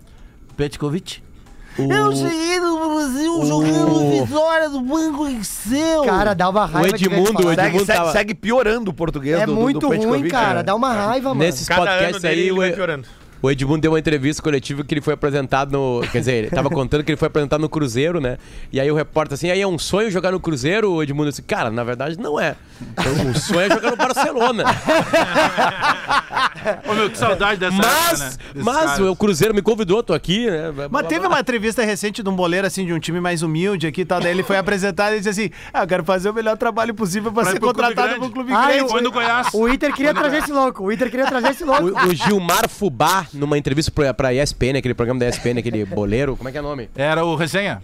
[0.58, 1.22] Petkovic.
[1.84, 6.04] Eu cheguei no Brasil jogando Vitória do Banco Excel.
[6.04, 6.92] Cara, dá uma raiva.
[6.92, 9.80] O Edmundo, o Segue, Edmundo segue, tava- segue piorando o português É do, do, muito
[9.80, 10.56] do ruim, Petkovic, cara.
[10.56, 10.64] né?
[10.64, 11.40] Dá uma raiva, mano.
[11.42, 13.08] Nesses Cada ano podcasts dele aí, ele vai o, piorando.
[13.42, 16.02] O Edmundo deu uma entrevista coletiva que ele foi apresentado no.
[16.12, 18.38] Quer dizer, ele tava contando que ele foi apresentado no Cruzeiro, né?
[18.72, 20.92] E aí o repórter assim, aí é um sonho jogar no Cruzeiro?
[20.92, 22.56] O Edmundo disse, cara, na verdade não é.
[23.34, 24.64] O sonho é jogar no Barcelona.
[26.90, 28.30] Ô, meu, que saudade dessa época, Mas, né?
[28.54, 30.74] Desses mas o Cruzeiro me convidou, tô aqui, né?
[30.90, 34.02] Mas teve uma entrevista recente de um boleiro, assim, de um time mais humilde aqui
[34.02, 34.20] e tal.
[34.20, 37.32] Daí ele foi apresentado e disse assim: Ah, eu quero fazer o melhor trabalho possível
[37.32, 38.26] pra Pra ser pro clube contratado grande.
[38.26, 38.80] pro clube Ah, grande.
[38.80, 39.48] eu- Foi no Goiás.
[39.54, 40.84] O Inter queria trazer esse louco.
[40.84, 41.84] O Inter queria trazer esse louco.
[41.84, 46.36] O, o Gilmar Fubá, numa entrevista pra, pra ESPN, aquele programa da ESPN, aquele boleiro,
[46.38, 46.90] como é que é o nome?
[46.96, 47.82] Era o Resenha.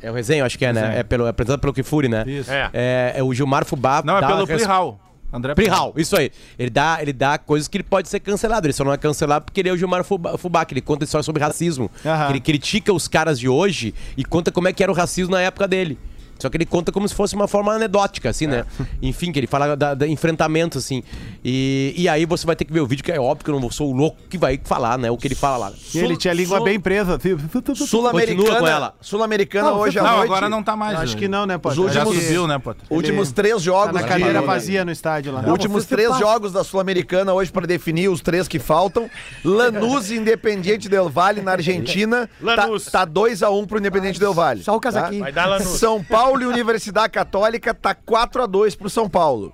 [0.00, 0.80] É o Resenha, acho que é, né?
[0.80, 0.98] Resenha.
[1.00, 2.24] É, pelo, é apresentado pelo Kifuri, né?
[2.26, 2.50] Isso.
[2.50, 2.70] É.
[2.72, 4.02] É, é o Gilmar Fubá.
[4.04, 4.98] Não, é pelo res- Prihal.
[5.34, 6.30] André Prihal, isso aí.
[6.58, 8.66] Ele dá, ele dá coisas que ele pode ser cancelado.
[8.66, 11.04] Ele só não é cancelado porque ele é o Gilmar Fubá, Fubá que ele conta
[11.04, 11.90] histórias sobre racismo.
[12.28, 15.40] Ele critica os caras de hoje e conta como é que era o racismo na
[15.40, 15.98] época dele.
[16.42, 18.64] Só que ele conta como se fosse uma forma anedótica, assim, né?
[19.00, 21.02] Enfim, que ele fala da, da enfrentamento, assim.
[21.44, 23.58] E, e aí você vai ter que ver o vídeo, que é óbvio que eu
[23.60, 25.10] não sou o louco que vai falar, né?
[25.10, 25.72] O que ele fala lá.
[25.94, 27.16] E ele tinha a língua Sul- bem presa.
[27.16, 27.36] assim.
[27.86, 28.68] Sul-Americana.
[28.70, 28.94] ela.
[29.00, 30.24] Sul-Americana Não, hoje à Não, noite.
[30.26, 30.98] agora não tá mais.
[30.98, 31.18] Acho né?
[31.20, 31.88] que não, né, Os Potter?
[31.92, 32.84] Já últimos- subiu, né, Potter?
[32.90, 33.94] Últimos Ele- três Tá jogos.
[33.94, 35.42] na de- cadeira vazia no estádio lá.
[35.42, 36.20] Não, Últimos três passa.
[36.20, 39.08] jogos da Sul-Americana hoje para definir os três que faltam.
[39.44, 42.28] Lanús Independiente Del Valle na Argentina.
[42.40, 42.86] Lanús.
[42.86, 44.62] Tá 2x1 pro Independiente Del Valle.
[44.62, 45.18] Só o casaquinho.
[45.20, 45.24] Tá?
[45.24, 45.78] Vai dar Lanús.
[45.78, 49.52] São Paulo e Universidade Católica tá 4x2 pro São Paulo.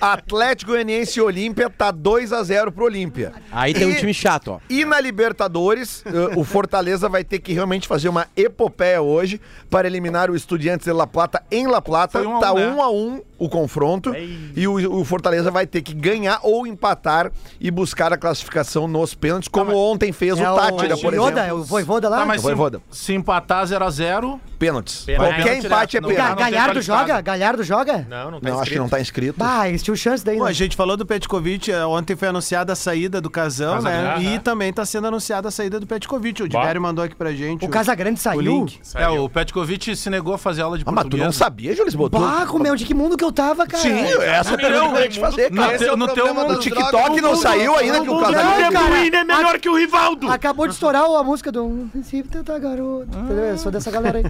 [0.00, 3.32] Atlético Goianiense e Olímpia tá 2x0 pro Olímpia.
[3.50, 4.58] Aí tem um E- time chato, ó.
[4.68, 9.86] E na Libertadores, eh, o Fortaleza vai ter que realmente fazer uma epopeia hoje para
[9.86, 12.20] eliminar o Estudiantes de La Plata em La Plata.
[12.20, 12.66] Um a um, tá né?
[12.66, 14.12] 1 a 1 o confronto.
[14.56, 19.14] E o, o Fortaleza vai ter que ganhar ou empatar e buscar a classificação nos
[19.14, 21.38] pênaltis, como ontem fez É o Tátira, o por exemplo.
[21.38, 22.18] é o Voivoda lá?
[22.18, 22.80] Tá, mas Voivoda.
[22.90, 25.04] se, se empatar 0x0, Pênaltis.
[25.04, 25.28] Pênalti.
[25.28, 27.20] Qualquer Pênalti empate é direto, Ga- Galhardo joga?
[27.20, 28.06] Galhardo joga?
[28.08, 28.82] Não, não tá Não, acho que inscrito.
[28.82, 29.38] não tá inscrito.
[29.38, 30.50] Bah, eles tinham chance daí, Pô, né?
[30.50, 33.90] a gente falou do Petkovic, eh, ontem foi anunciada a saída do Casão, né?
[33.90, 34.34] Casagrande.
[34.34, 36.42] E também tá sendo anunciada a saída do Petkovic.
[36.42, 37.64] O Diverio mandou aqui pra gente.
[37.64, 38.40] O Casagrande saiu?
[38.40, 38.78] link.
[38.94, 41.24] É, o Petkovic se negou a fazer aula de Ah, mas tu português.
[41.26, 42.10] não sabia, Júlio Lisboa?
[42.10, 43.82] Tu- Bah, como é, de que mundo que eu tava, cara?
[43.82, 45.78] Sim, essa é a pergunta que eu ia te fazer, No, cara.
[45.78, 48.72] teu- no teu mundo, O TikTok não saiu ainda que o Casagrande...
[48.72, 49.16] cara.
[49.18, 50.30] é melhor que o Rivaldo.
[50.30, 53.08] Acabou de estourar a música do "Um Princípio Tenta Garoto.
[53.50, 54.24] Eu sou dessa galera aí.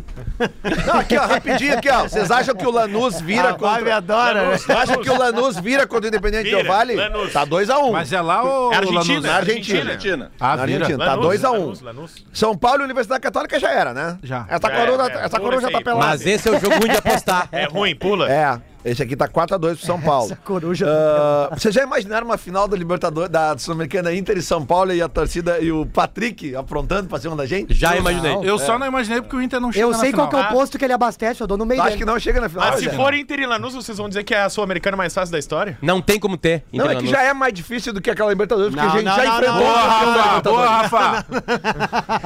[0.86, 2.02] Não, aqui, ó, rapidinho aqui, ó.
[2.02, 3.96] Vocês acham que o Lanús vira A Vibe contra...
[3.96, 4.58] adora, né?
[4.58, 6.94] Vocês acham que o Lanús vira contra o Independente Vira, Del Vale?
[6.96, 7.32] Lanús.
[7.32, 7.92] Tá 2x1.
[7.92, 9.24] Mas é lá o É Argentina, Lanús?
[9.24, 9.80] Na Argentina.
[9.80, 10.32] Argentina.
[10.38, 10.62] Ah, Na.
[10.62, 10.98] Argentina.
[10.98, 11.52] Tá Lanús, 2x1.
[11.52, 12.24] Lanús, Lanús.
[12.32, 14.18] São Paulo e Universidade Católica já era, né?
[14.22, 14.46] Já.
[14.48, 15.24] Essa Já coroa, é, é.
[15.24, 16.06] essa coroa já tá pelada.
[16.06, 17.48] Mas esse é o jogo ruim de apostar.
[17.52, 18.30] É ruim, pula.
[18.30, 20.26] É, esse aqui tá 4x2 pro São Paulo.
[20.26, 20.86] Essa coruja.
[20.88, 25.02] Ah, Vocês já imaginaram uma final da Libertadores, da Sul-Americana Inter e São Paulo e
[25.02, 27.74] a torcida e o Patrick aprontando pra cima da gente?
[27.74, 28.38] Já imaginei.
[28.42, 30.42] Eu só não imaginei porque o Inter não chega Eu na sei qual final.
[30.44, 31.98] que é o posto que ele abastece, eu dou no meio Acho dele.
[32.00, 32.64] que não chega na final.
[32.66, 33.04] Mas se Rogério.
[33.04, 35.76] for Inter e Lanús, vocês vão dizer que é a Sul-Americana mais fácil da história?
[35.82, 36.64] Não tem como ter.
[36.72, 39.04] Não, é que já é mais difícil do que aquela Libertadores, porque Não, a gente
[39.06, 40.50] não, já não, enfrentou Boa, Rafa!
[40.50, 40.68] Boa.
[40.68, 41.26] Rafa!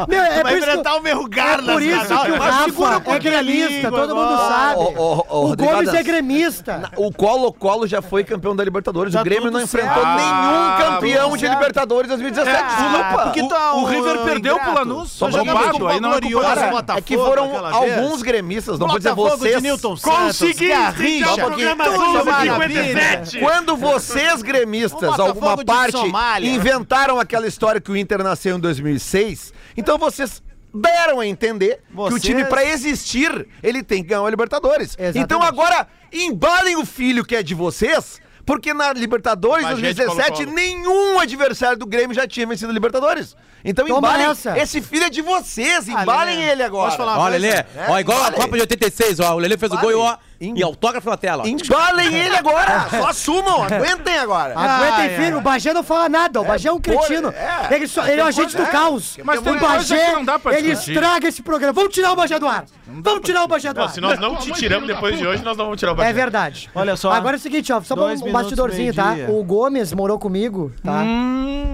[0.09, 4.14] Meu, é Vai enfrentar o Mergar é por isso que o Rafa é gremista, todo
[4.14, 4.80] mundo sabe.
[5.32, 6.03] O Gomes é
[6.43, 6.90] Gremista.
[6.97, 9.12] O Colo-Colo já foi campeão da Libertadores.
[9.14, 10.16] Tá o Grêmio não enfrentou certo.
[10.16, 11.47] nenhum Ah, campeão de.
[11.49, 12.62] Libertadores 2017.
[12.62, 13.22] Ah, Desculpa.
[13.24, 14.88] porque O, tá o um River perdeu pro ingrato.
[14.88, 15.11] Lanús.
[15.12, 16.95] Só Só jogamos jogado, com o aí não é culpa.
[16.97, 19.62] É que foram alguns gremistas, não vou dizer vocês.
[22.24, 23.22] Maravilha.
[23.40, 25.97] Quando vocês, gremistas, O alguma parte,
[26.43, 30.43] inventaram aquela história que o Inter nasceu em 2006, então vocês
[30.75, 34.97] deram a entender que o Vocês- time, pra existir, ele tem que ganhar a Libertadores.
[34.99, 35.18] Exatamente.
[35.18, 40.55] Então agora, embalem o filho que é de vocês, porque na Libertadores Bagete 2017, Colo-Colo.
[40.57, 43.37] nenhum adversário do Grêmio já tinha vencido a Libertadores.
[43.65, 44.59] Então Toma embalem, essa.
[44.59, 46.87] esse filho é de vocês, Ah, embalem Lelê, ele agora.
[46.87, 48.33] posso falar Ó, Lelê, É, ó, igual a.
[48.33, 49.35] Copa de 86, ó.
[49.35, 50.17] O Lelê fez o gol e ó.
[50.41, 51.47] Em- E autógrafo na tela, ó.
[51.47, 54.59] Embalem ele agora, só assumam, aguentem agora.
[54.59, 55.35] Aguentem Ai, ai.
[55.35, 57.29] o Bagé não fala nada, o Bagé é um cretino.
[57.29, 57.73] é.
[57.77, 59.19] Ele, só- ele é o agente do caos.
[59.23, 60.93] Mas o coisa Bagé, que não dá pra ele discutir.
[60.95, 61.73] estraga esse programa.
[61.73, 62.65] Vamos tirar o Bagé do ar.
[62.89, 63.91] Vamos tirar o Bagé do ar.
[63.91, 66.13] se nós não te tiramos depois de hoje, nós não vamos tirar o É Bagé.
[66.13, 66.69] verdade.
[66.75, 67.13] Olha só.
[67.13, 69.13] Agora é o seguinte, ó, só pra Dois um minutos, bastidorzinho, tá?
[69.13, 69.33] meio-dia.
[69.37, 71.05] O Gomes morou comigo, tá?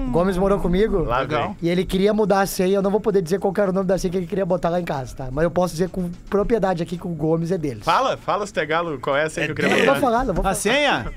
[0.07, 1.05] O Gomes morou comigo.
[1.05, 1.57] Lá vem.
[1.63, 3.87] E ele queria mudar a senha, eu não vou poder dizer qual era o nome
[3.87, 5.29] da senha que ele queria botar lá em casa, tá?
[5.31, 7.85] Mas eu posso dizer com propriedade aqui que o Gomes é deles.
[7.85, 10.01] Fala, fala, Stegalo, qual é essa aí que eu queria Eu não vou botar?
[10.01, 10.55] falar, não vou A falar.
[10.55, 11.13] senha?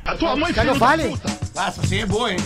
[0.53, 1.14] Quer que eu fale?
[1.55, 2.38] Essa sim é boa, hein?